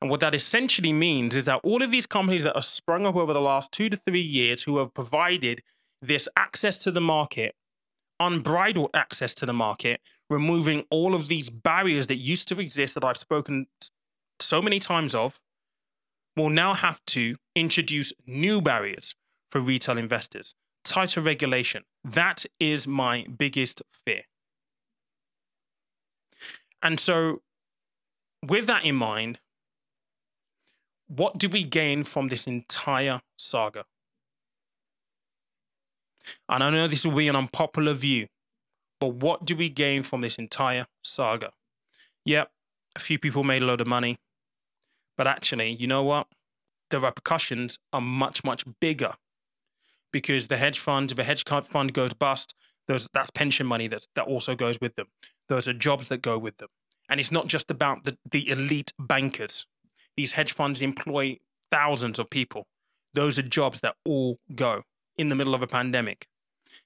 And 0.01 0.11
what 0.11 0.21
that 0.21 0.35
essentially 0.35 0.93
means 0.93 1.35
is 1.35 1.45
that 1.47 1.61
all 1.65 1.83
of 1.83 1.91
these 1.91 2.07
companies 2.07 2.45
that 2.45 2.55
have 2.55 2.65
sprung 2.65 3.07
up 3.07 3.17
over 3.17 3.33
the 3.33 3.41
last 3.41 3.73
two 3.73 3.89
to 3.89 3.97
three 3.97 4.23
years 4.23 4.63
who 4.63 4.79
have 4.79 4.95
provided 4.95 5.63
this 6.01 6.29
access 6.37 6.79
to 6.79 6.91
the 6.91 7.01
market, 7.01 7.55
unbridled 8.21 8.91
access 8.95 9.35
to 9.35 9.47
the 9.47 9.53
market, 9.53 10.01
removing 10.31 10.85
all 10.91 11.15
of 11.15 11.29
these 11.29 11.51
barriers 11.51 12.07
that 12.07 12.17
used 12.17 12.47
to 12.49 12.61
exist 12.61 12.95
that 12.95 13.05
I've 13.05 13.17
spoken 13.17 13.67
so 14.41 14.63
many 14.63 14.79
times 14.79 15.15
of, 15.15 15.41
will 16.39 16.51
now 16.51 16.75
have 16.75 17.01
to 17.07 17.37
introduce 17.55 18.13
new 18.27 18.61
barriers 18.61 19.15
for 19.51 19.61
retail 19.61 19.99
investors, 19.99 20.55
tighter 20.85 21.21
regulation. 21.21 21.85
That 22.05 22.45
is 22.61 22.87
my 22.87 23.27
biggest 23.37 23.83
fear. 24.05 24.23
And 26.83 27.01
so, 27.01 27.43
with 28.47 28.67
that 28.67 28.85
in 28.85 28.95
mind, 28.95 29.41
what 31.09 31.39
do 31.39 31.49
we 31.49 31.65
gain 31.65 32.05
from 32.05 32.29
this 32.29 32.47
entire 32.47 33.23
saga? 33.37 33.85
And 36.49 36.63
I 36.63 36.71
know 36.71 36.87
this 36.87 37.07
will 37.07 37.17
be 37.17 37.29
an 37.29 37.37
unpopular 37.37 37.95
view, 37.95 38.27
but 39.01 39.15
what 39.15 39.45
do 39.45 39.57
we 39.57 39.71
gain 39.71 40.03
from 40.03 40.21
this 40.21 40.37
entire 40.37 40.87
saga? 41.03 41.53
Yep, 42.25 42.51
a 42.95 43.01
few 43.01 43.19
people 43.19 43.43
made 43.43 43.63
a 43.63 43.65
load 43.65 43.81
of 43.81 43.87
money. 43.87 44.19
But 45.19 45.27
actually, 45.27 45.73
you 45.73 45.87
know 45.87 46.05
what? 46.05 46.29
The 46.91 47.01
repercussions 47.01 47.79
are 47.93 48.01
much, 48.01 48.45
much 48.45 48.65
bigger 48.81 49.13
because 50.13 50.49
the 50.49 50.57
hedge 50.57 50.79
fund, 50.79 51.13
if 51.13 51.19
a 51.19 51.25
hedge 51.25 51.45
fund 51.45 51.93
goes 51.93 52.15
bust, 52.15 52.55
those, 52.87 53.09
that's 53.13 53.29
pension 53.29 53.67
money 53.67 53.89
that, 53.89 54.07
that 54.15 54.25
also 54.27 54.55
goes 54.55 54.81
with 54.81 54.95
them. 54.95 55.09
Those 55.49 55.69
are 55.69 55.75
jobs 55.75 56.09
that 56.09 56.23
go 56.23 56.39
with 56.39 56.57
them. 56.59 56.69
And 57.11 57.21
it's 57.21 57.33
not 57.33 57.49
just 57.49 57.71
about 57.71 58.05
the, 58.05 58.17
the 58.31 58.49
elite 58.49 58.93
bankers. 58.99 59.67
These 60.17 60.33
hedge 60.33 60.53
funds 60.53 60.81
employ 60.81 61.39
thousands 61.71 62.19
of 62.19 62.31
people. 62.31 62.67
Those 63.13 63.39
are 63.39 63.43
jobs 63.43 63.81
that 63.81 63.97
all 64.05 64.39
go 64.55 64.83
in 65.17 65.29
the 65.29 65.35
middle 65.35 65.55
of 65.55 65.63
a 65.63 65.67
pandemic. 65.67 66.27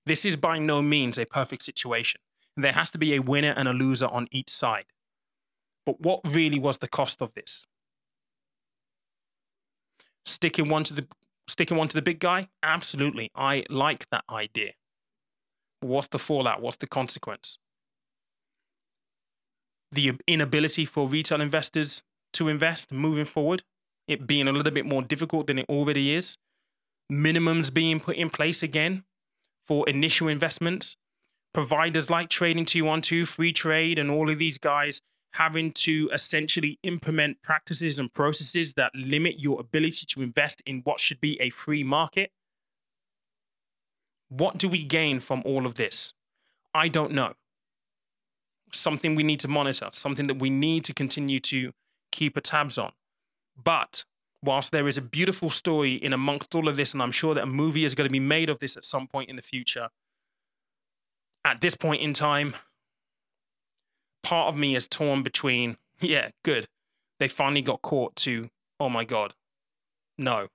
This 0.06 0.24
is 0.24 0.36
by 0.36 0.58
no 0.58 0.80
means 0.82 1.18
a 1.18 1.26
perfect 1.26 1.62
situation. 1.62 2.20
There 2.56 2.72
has 2.72 2.90
to 2.92 2.98
be 2.98 3.14
a 3.14 3.20
winner 3.22 3.54
and 3.56 3.68
a 3.68 3.72
loser 3.72 4.06
on 4.06 4.26
each 4.32 4.50
side. 4.50 4.86
But 5.84 6.00
what 6.00 6.20
really 6.24 6.58
was 6.58 6.78
the 6.78 6.88
cost 6.88 7.20
of 7.20 7.34
this? 7.34 7.66
Sticking 10.24 10.68
one 10.68 10.84
to 10.84 10.94
the 10.94 11.06
sticking 11.48 11.76
one 11.76 11.88
to 11.88 11.94
the 11.94 12.02
big 12.02 12.20
guy? 12.20 12.48
Absolutely. 12.62 13.30
I 13.34 13.64
like 13.68 14.08
that 14.10 14.24
idea. 14.30 14.72
What's 15.80 16.08
the 16.08 16.18
fallout? 16.18 16.62
What's 16.62 16.76
the 16.76 16.86
consequence? 16.86 17.58
The 19.90 20.12
inability 20.26 20.84
for 20.84 21.06
retail 21.06 21.40
investors 21.40 22.04
to 22.34 22.48
invest 22.48 22.92
moving 22.92 23.24
forward, 23.24 23.62
it 24.08 24.26
being 24.26 24.48
a 24.48 24.52
little 24.52 24.72
bit 24.72 24.86
more 24.86 25.02
difficult 25.02 25.46
than 25.48 25.58
it 25.58 25.66
already 25.68 26.14
is. 26.14 26.38
Minimums 27.12 27.72
being 27.72 28.00
put 28.00 28.16
in 28.16 28.30
place 28.30 28.62
again 28.62 29.04
for 29.64 29.86
initial 29.88 30.28
investments. 30.28 30.96
Providers 31.52 32.08
like 32.08 32.30
Trading 32.30 32.64
212, 32.64 33.28
Freetrade, 33.28 34.00
and 34.00 34.10
all 34.10 34.30
of 34.30 34.38
these 34.38 34.56
guys 34.56 35.00
having 35.34 35.72
to 35.72 36.10
essentially 36.12 36.78
implement 36.82 37.42
practices 37.42 37.98
and 37.98 38.12
processes 38.12 38.74
that 38.74 38.94
limit 38.94 39.40
your 39.40 39.60
ability 39.60 40.06
to 40.06 40.22
invest 40.22 40.62
in 40.66 40.80
what 40.84 41.00
should 41.00 41.20
be 41.20 41.40
a 41.40 41.50
free 41.50 41.82
market. 41.82 42.30
What 44.28 44.58
do 44.58 44.68
we 44.68 44.84
gain 44.84 45.20
from 45.20 45.42
all 45.44 45.66
of 45.66 45.74
this? 45.74 46.12
I 46.74 46.88
don't 46.88 47.12
know. 47.12 47.34
Something 48.72 49.14
we 49.14 49.22
need 49.22 49.40
to 49.40 49.48
monitor, 49.48 49.88
something 49.92 50.26
that 50.26 50.38
we 50.38 50.50
need 50.50 50.84
to 50.84 50.94
continue 50.94 51.40
to 51.40 51.72
keep 52.10 52.36
a 52.36 52.40
tabs 52.40 52.78
on. 52.78 52.92
But 53.62 54.04
whilst 54.42 54.72
there 54.72 54.88
is 54.88 54.98
a 54.98 55.02
beautiful 55.02 55.50
story 55.50 55.94
in 55.94 56.12
amongst 56.12 56.54
all 56.54 56.68
of 56.68 56.76
this, 56.76 56.92
and 56.92 57.02
I'm 57.02 57.12
sure 57.12 57.34
that 57.34 57.42
a 57.44 57.46
movie 57.46 57.84
is 57.84 57.94
going 57.94 58.08
to 58.08 58.12
be 58.12 58.20
made 58.20 58.50
of 58.50 58.58
this 58.58 58.76
at 58.76 58.84
some 58.84 59.06
point 59.06 59.30
in 59.30 59.36
the 59.36 59.42
future, 59.42 59.88
at 61.44 61.60
this 61.60 61.74
point 61.74 62.02
in 62.02 62.12
time, 62.12 62.54
part 64.22 64.48
of 64.48 64.56
me 64.58 64.74
is 64.74 64.88
torn 64.88 65.22
between, 65.22 65.76
yeah, 66.00 66.30
good. 66.44 66.66
They 67.18 67.28
finally 67.28 67.62
got 67.62 67.82
caught 67.82 68.16
to, 68.16 68.50
oh 68.80 68.88
my 68.88 69.04
God, 69.04 69.34
no. 70.18 70.48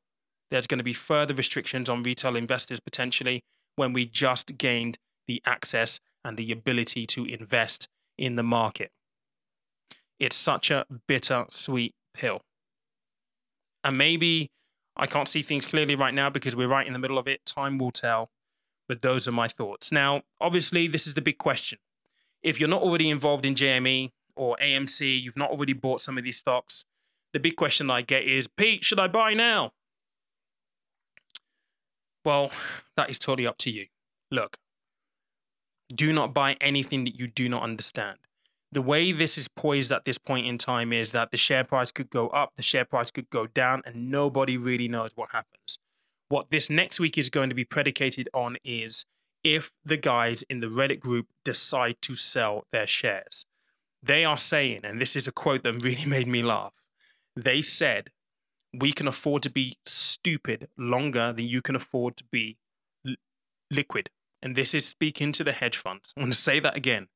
There's 0.50 0.68
going 0.68 0.78
to 0.78 0.84
be 0.84 0.94
further 0.94 1.34
restrictions 1.34 1.90
on 1.90 2.04
retail 2.04 2.36
investors 2.36 2.80
potentially 2.80 3.44
when 3.76 3.94
we 3.94 4.06
just 4.06 4.58
gained 4.58 4.98
the 5.28 5.42
access 5.46 6.00
and 6.24 6.38
the 6.38 6.52
ability 6.52 7.06
to 7.06 7.26
invest 7.26 7.88
in 8.18 8.36
the 8.36 8.44
market. 8.44 8.92
It's 10.20 10.36
such 10.36 10.72
a 10.72 10.86
bitter 11.08 11.46
sweet 11.50 11.94
pill. 12.14 12.42
And 13.84 13.98
maybe 13.98 14.50
I 14.96 15.06
can't 15.06 15.28
see 15.28 15.42
things 15.42 15.66
clearly 15.66 15.96
right 15.96 16.14
now 16.14 16.30
because 16.30 16.56
we're 16.56 16.68
right 16.68 16.88
in 16.88 16.94
the 16.94 17.00
middle 17.00 17.18
of 17.18 17.28
it. 17.28 17.46
Time 17.46 17.78
will 17.78 17.92
tell. 17.92 18.30
But 18.88 19.02
those 19.02 19.28
are 19.28 19.32
my 19.32 19.48
thoughts. 19.48 19.92
Now, 19.92 20.24
obviously, 20.40 20.88
this 20.88 21.08
is 21.08 21.14
the 21.14 21.22
big 21.22 21.38
question 21.38 21.78
if 22.48 22.62
you're 22.62 22.70
not 22.70 22.82
already 22.82 23.10
involved 23.10 23.46
in 23.46 23.56
GME 23.56 24.12
or 24.38 24.56
AMC, 24.64 25.22
you've 25.22 25.36
not 25.36 25.52
already 25.52 25.74
bought 25.74 26.00
some 26.00 26.18
of 26.18 26.24
these 26.24 26.38
stocks, 26.38 26.86
the 27.34 27.40
big 27.42 27.58
question 27.58 27.92
I 27.92 28.02
get 28.02 28.24
is, 28.24 28.48
Pete, 28.48 28.86
should 28.86 29.02
I 29.02 29.08
buy 29.10 29.34
now? 29.34 29.74
Well, 32.24 32.52
that 32.96 33.10
is 33.10 33.20
totally 33.20 33.46
up 33.46 33.58
to 33.60 33.70
you. 33.70 33.88
Look, 34.32 34.58
do 35.94 36.14
not 36.14 36.34
buy 36.34 36.56
anything 36.62 37.04
that 37.04 37.20
you 37.20 37.28
do 37.28 37.50
not 37.50 37.64
understand. 37.64 38.20
The 38.72 38.82
way 38.82 39.12
this 39.12 39.38
is 39.38 39.50
poised 39.50 39.92
at 39.92 40.06
this 40.06 40.18
point 40.18 40.48
in 40.48 40.58
time 40.58 40.94
is 40.94 41.12
that 41.12 41.32
the 41.32 41.38
share 41.38 41.66
price 41.66 41.92
could 41.92 42.10
go 42.10 42.30
up, 42.30 42.54
the 42.56 42.64
share 42.64 42.86
price 42.86 43.12
could 43.12 43.30
go 43.30 43.48
down, 43.48 43.82
and 43.86 44.10
nobody 44.10 44.56
really 44.56 44.88
knows 44.88 45.12
what 45.16 45.32
happens. 45.34 45.80
What 46.30 46.50
this 46.50 46.70
next 46.70 46.98
week 46.98 47.18
is 47.18 47.30
going 47.30 47.50
to 47.50 47.56
be 47.56 47.66
predicated 47.66 48.30
on 48.34 48.56
is 48.64 49.06
if 49.44 49.72
the 49.84 49.98
guys 49.98 50.44
in 50.44 50.60
the 50.60 50.68
Reddit 50.68 51.00
group 51.00 51.28
decide 51.44 51.98
to 52.02 52.16
sell 52.16 52.66
their 52.72 52.88
shares. 52.88 53.46
They 54.02 54.26
are 54.26 54.38
saying, 54.38 54.82
and 54.84 55.02
this 55.02 55.16
is 55.16 55.28
a 55.28 55.32
quote 55.32 55.64
that 55.64 55.84
really 55.84 56.06
made 56.08 56.28
me 56.28 56.44
laugh. 56.44 56.74
They 57.36 57.62
said, 57.62 58.12
We 58.74 58.92
can 58.92 59.08
afford 59.08 59.44
to 59.44 59.50
be 59.50 59.76
stupid 59.86 60.70
longer 60.78 61.34
than 61.34 61.46
you 61.46 61.62
can 61.62 61.76
afford 61.76 62.18
to 62.18 62.24
be 62.32 62.58
liquid. 63.72 64.10
And 64.42 64.56
this 64.56 64.74
is 64.74 64.86
speaking 64.86 65.32
to 65.34 65.44
the 65.44 65.52
hedge 65.52 65.78
funds. 65.78 66.14
I'm 66.16 66.24
going 66.24 66.32
to 66.32 66.38
say 66.38 66.60
that 66.60 66.76
again. 66.76 67.08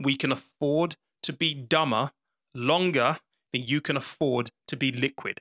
We 0.00 0.16
can 0.16 0.32
afford 0.32 0.96
to 1.22 1.32
be 1.32 1.54
dumber 1.54 2.12
longer 2.54 3.18
than 3.52 3.62
you 3.62 3.80
can 3.80 3.96
afford 3.96 4.50
to 4.68 4.76
be 4.76 4.90
liquid. 4.90 5.40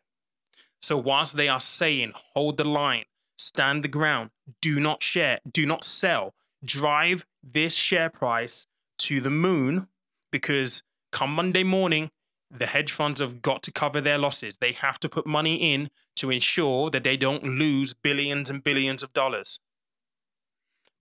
So, 0.81 0.97
whilst 0.97 1.37
they 1.37 1.47
are 1.47 1.61
saying, 1.61 2.11
hold 2.33 2.57
the 2.57 2.65
line, 2.65 3.05
stand 3.37 3.83
the 3.83 3.87
ground, 3.87 4.31
do 4.61 4.79
not 4.79 5.01
share, 5.03 5.39
do 5.49 5.65
not 5.65 5.83
sell, 5.83 6.33
drive 6.63 7.25
this 7.43 7.75
share 7.75 8.09
price 8.09 8.67
to 8.99 9.19
the 9.19 9.29
moon 9.29 9.87
because 10.31 10.83
come 11.11 11.33
Monday 11.33 11.63
morning, 11.63 12.09
the 12.49 12.67
hedge 12.67 12.91
funds 12.91 13.19
have 13.19 13.41
got 13.41 13.63
to 13.63 13.71
cover 13.71 13.99
their 13.99 14.17
losses. 14.17 14.57
They 14.57 14.73
have 14.73 14.99
to 14.99 15.09
put 15.09 15.25
money 15.25 15.73
in 15.73 15.89
to 16.17 16.29
ensure 16.29 16.89
that 16.91 17.03
they 17.03 17.17
don't 17.17 17.43
lose 17.43 17.93
billions 17.93 18.49
and 18.49 18.63
billions 18.63 19.01
of 19.01 19.11
dollars. 19.13 19.59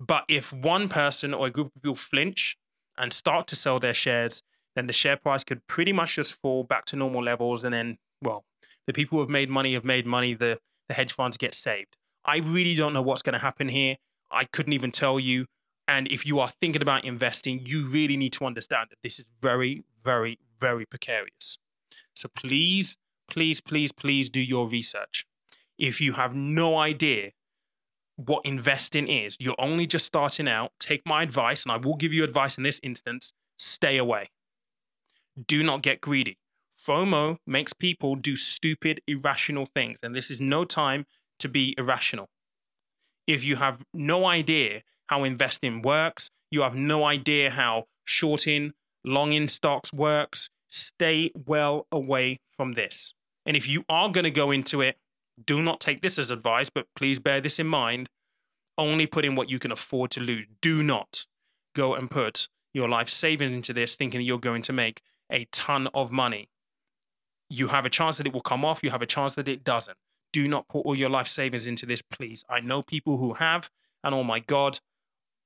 But 0.01 0.25
if 0.29 0.53
one 0.53 0.89
person 0.89 1.35
or 1.35 1.47
a 1.47 1.51
group 1.51 1.69
of 1.77 1.83
people 1.83 1.95
flinch 1.95 2.57
and 2.97 3.13
start 3.13 3.47
to 3.49 3.57
sell 3.57 3.79
their 3.79 3.95
shares, 3.95 4.43
then 4.75 4.87
the 4.87 4.93
share 4.93 5.17
price 5.17 5.45
could 5.45 5.67
pretty 5.67 5.93
much 5.93 6.17
just 6.17 6.41
fall 6.41 6.65
back 6.65 6.87
to 6.87 6.97
normal 6.97 7.23
levels. 7.23 7.65
And 7.65 7.75
then, 7.75 7.99
well, 8.23 8.45
the 8.87 8.93
people 8.93 9.17
who 9.17 9.21
have 9.23 9.31
made 9.31 9.51
money 9.51 9.75
have 9.75 9.85
made 9.85 10.07
money, 10.07 10.35
the, 10.35 10.59
the 10.89 10.95
hedge 10.95 11.13
funds 11.13 11.37
get 11.37 11.55
saved. 11.55 11.97
I 12.25 12.39
really 12.39 12.75
don't 12.75 12.93
know 12.93 13.03
what's 13.03 13.23
going 13.23 13.35
to 13.35 13.39
happen 13.39 13.69
here. 13.69 13.97
I 14.31 14.45
couldn't 14.45 14.73
even 14.73 14.91
tell 14.91 15.19
you. 15.19 15.47
And 15.89 16.07
if 16.09 16.25
you 16.25 16.39
are 16.39 16.49
thinking 16.49 16.83
about 16.83 17.05
investing, 17.05 17.67
you 17.67 17.87
really 17.87 18.17
need 18.17 18.33
to 18.35 18.45
understand 18.45 18.89
that 18.91 18.99
this 19.03 19.19
is 19.19 19.27
very, 19.41 19.85
very, 20.05 20.39
very 20.61 20.87
precarious. 20.87 21.59
So 22.15 22.29
please, 22.35 22.97
please, 23.29 23.61
please, 23.61 23.93
please 23.93 24.31
do 24.31 24.41
your 24.41 24.69
research. 24.69 25.27
If 25.79 26.01
you 26.01 26.13
have 26.13 26.35
no 26.35 26.79
idea 26.79 27.33
what 28.17 28.47
investing 28.47 29.09
is, 29.09 29.37
you're 29.41 29.57
only 29.59 29.87
just 29.87 30.07
starting 30.07 30.47
out, 30.47 30.73
take 30.79 31.03
my 31.05 31.23
advice, 31.23 31.65
and 31.65 31.73
I 31.73 31.79
will 31.79 31.97
give 31.97 32.13
you 32.13 32.23
advice 32.25 32.57
in 32.57 32.65
this 32.65 32.81
instance 32.83 33.33
stay 33.57 33.97
away. 33.97 34.27
Do 35.47 35.63
not 35.63 35.83
get 35.83 36.01
greedy. 36.01 36.39
FOMO 36.79 37.39
makes 37.47 37.73
people 37.73 38.17
do 38.17 38.35
stupid, 38.37 39.01
irrational 39.07 39.67
things. 39.67 40.01
And 40.03 40.15
this 40.15 40.31
is 40.31 40.41
no 40.41 40.65
time 40.65 41.07
to 41.43 41.49
be 41.49 41.75
irrational. 41.77 42.29
If 43.27 43.45
you 43.45 43.57
have 43.57 43.83
no 43.93 44.27
idea 44.27 44.83
how 45.09 45.25
investing 45.25 45.83
works, 45.83 46.31
you 46.51 46.63
have 46.63 46.75
no 46.75 47.05
idea 47.05 47.51
how 47.51 47.85
shorting, 48.05 48.73
longing 49.05 49.49
stocks 49.49 49.93
works, 49.93 50.49
stay 50.69 51.31
well 51.35 51.87
away 51.93 52.41
from 52.57 52.73
this. 52.73 53.13
And 53.45 53.57
if 53.57 53.69
you 53.69 53.85
are 53.89 54.09
going 54.09 54.25
to 54.25 54.31
go 54.31 54.51
into 54.51 54.81
it, 54.81 54.97
do 55.45 55.63
not 55.63 55.81
take 55.81 56.01
this 56.01 56.19
as 56.19 56.31
advice, 56.31 56.71
but 56.71 56.87
please 56.95 57.19
bear 57.19 57.41
this 57.41 57.59
in 57.59 57.67
mind. 57.67 58.09
Only 58.79 59.07
put 59.07 59.25
in 59.25 59.35
what 59.35 59.51
you 59.51 59.59
can 59.59 59.73
afford 59.73 60.11
to 60.13 60.21
lose. 60.21 60.47
Do 60.61 60.83
not 60.83 61.27
go 61.75 61.95
and 61.95 62.11
put 62.11 62.49
your 62.73 62.89
life 62.89 63.09
savings 63.09 63.55
into 63.55 63.73
this 63.73 63.97
thinking 63.97 64.21
you're 64.21 64.39
going 64.39 64.63
to 64.63 64.73
make 64.73 65.03
a 65.31 65.47
ton 65.47 65.89
of 65.93 66.13
money. 66.13 66.49
You 67.51 67.69
have 67.69 67.85
a 67.85 67.91
chance 67.91 68.17
that 68.19 68.27
it 68.27 68.33
will 68.33 68.41
come 68.41 68.65
off, 68.65 68.83
you 68.83 68.91
have 68.91 69.03
a 69.03 69.07
chance 69.07 69.35
that 69.35 69.49
it 69.49 69.65
doesn't 69.65 69.99
do 70.33 70.49
not 70.49 70.69
put 70.69 70.81
all 70.81 70.97
your 70.97 71.11
life 71.11 71.29
savings 71.29 71.67
into 71.67 71.87
this, 71.87 72.03
please. 72.03 72.45
I 72.49 72.61
know 72.61 72.83
people 72.83 73.19
who 73.19 73.35
have, 73.35 73.71
and 74.03 74.15
oh 74.15 74.25
my 74.25 74.41
God, 74.41 74.81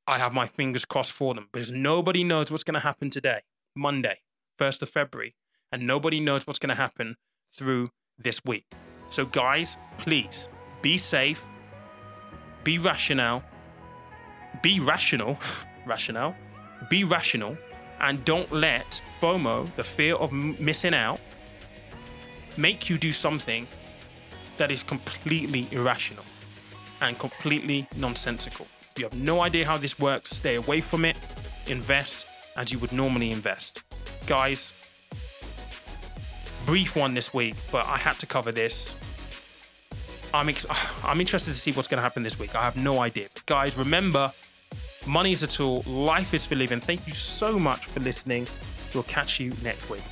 I 0.06 0.18
have 0.18 0.32
my 0.32 0.46
fingers 0.46 0.84
crossed 0.84 1.12
for 1.12 1.34
them 1.34 1.48
because 1.52 1.70
nobody 1.70 2.22
knows 2.22 2.50
what's 2.50 2.64
going 2.64 2.74
to 2.74 2.80
happen 2.80 3.10
today, 3.10 3.40
Monday, 3.74 4.20
1st 4.58 4.82
of 4.82 4.88
February, 4.88 5.34
and 5.72 5.86
nobody 5.86 6.20
knows 6.20 6.46
what's 6.46 6.60
going 6.60 6.74
to 6.74 6.80
happen 6.80 7.16
through 7.52 7.90
this 8.16 8.40
week. 8.44 8.66
So, 9.08 9.26
guys, 9.26 9.76
please 9.98 10.48
be 10.82 10.98
safe, 10.98 11.42
be 12.62 12.78
rational, 12.78 13.42
be 14.62 14.78
rational, 14.78 15.38
rational, 15.86 16.34
be 16.88 17.02
rational, 17.02 17.56
and 18.00 18.24
don't 18.24 18.52
let 18.52 19.02
FOMO, 19.20 19.74
the 19.74 19.84
fear 19.84 20.14
of 20.14 20.32
missing 20.32 20.94
out, 20.94 21.20
make 22.56 22.88
you 22.88 22.98
do 22.98 23.10
something 23.10 23.66
that 24.58 24.70
is 24.70 24.82
completely 24.82 25.68
irrational 25.70 26.24
and 27.00 27.18
completely 27.18 27.86
nonsensical. 27.96 28.66
If 28.80 28.98
you 28.98 29.04
have 29.04 29.14
no 29.14 29.42
idea 29.42 29.66
how 29.66 29.76
this 29.76 29.98
works, 29.98 30.30
stay 30.30 30.54
away 30.54 30.80
from 30.80 31.04
it, 31.04 31.16
invest 31.66 32.28
as 32.56 32.72
you 32.72 32.78
would 32.78 32.92
normally 32.92 33.30
invest. 33.30 33.82
Guys, 34.26 34.72
brief 36.64 36.96
one 36.96 37.14
this 37.14 37.32
week, 37.34 37.54
but 37.70 37.86
I 37.86 37.96
had 37.96 38.18
to 38.20 38.26
cover 38.26 38.52
this. 38.52 38.96
I'm, 40.32 40.48
ex- 40.48 40.66
I'm 41.04 41.20
interested 41.20 41.52
to 41.52 41.58
see 41.58 41.72
what's 41.72 41.88
going 41.88 41.98
to 41.98 42.02
happen 42.02 42.22
this 42.22 42.38
week. 42.38 42.54
I 42.54 42.62
have 42.62 42.76
no 42.76 43.00
idea. 43.00 43.26
But 43.34 43.46
guys, 43.46 43.76
remember, 43.76 44.32
money 45.06 45.32
is 45.32 45.42
a 45.42 45.46
tool, 45.46 45.82
life 45.86 46.34
is 46.34 46.46
for 46.46 46.56
living. 46.56 46.80
Thank 46.80 47.06
you 47.06 47.14
so 47.14 47.58
much 47.58 47.86
for 47.86 48.00
listening. 48.00 48.46
We'll 48.94 49.04
catch 49.04 49.38
you 49.38 49.52
next 49.62 49.90
week. 49.90 50.02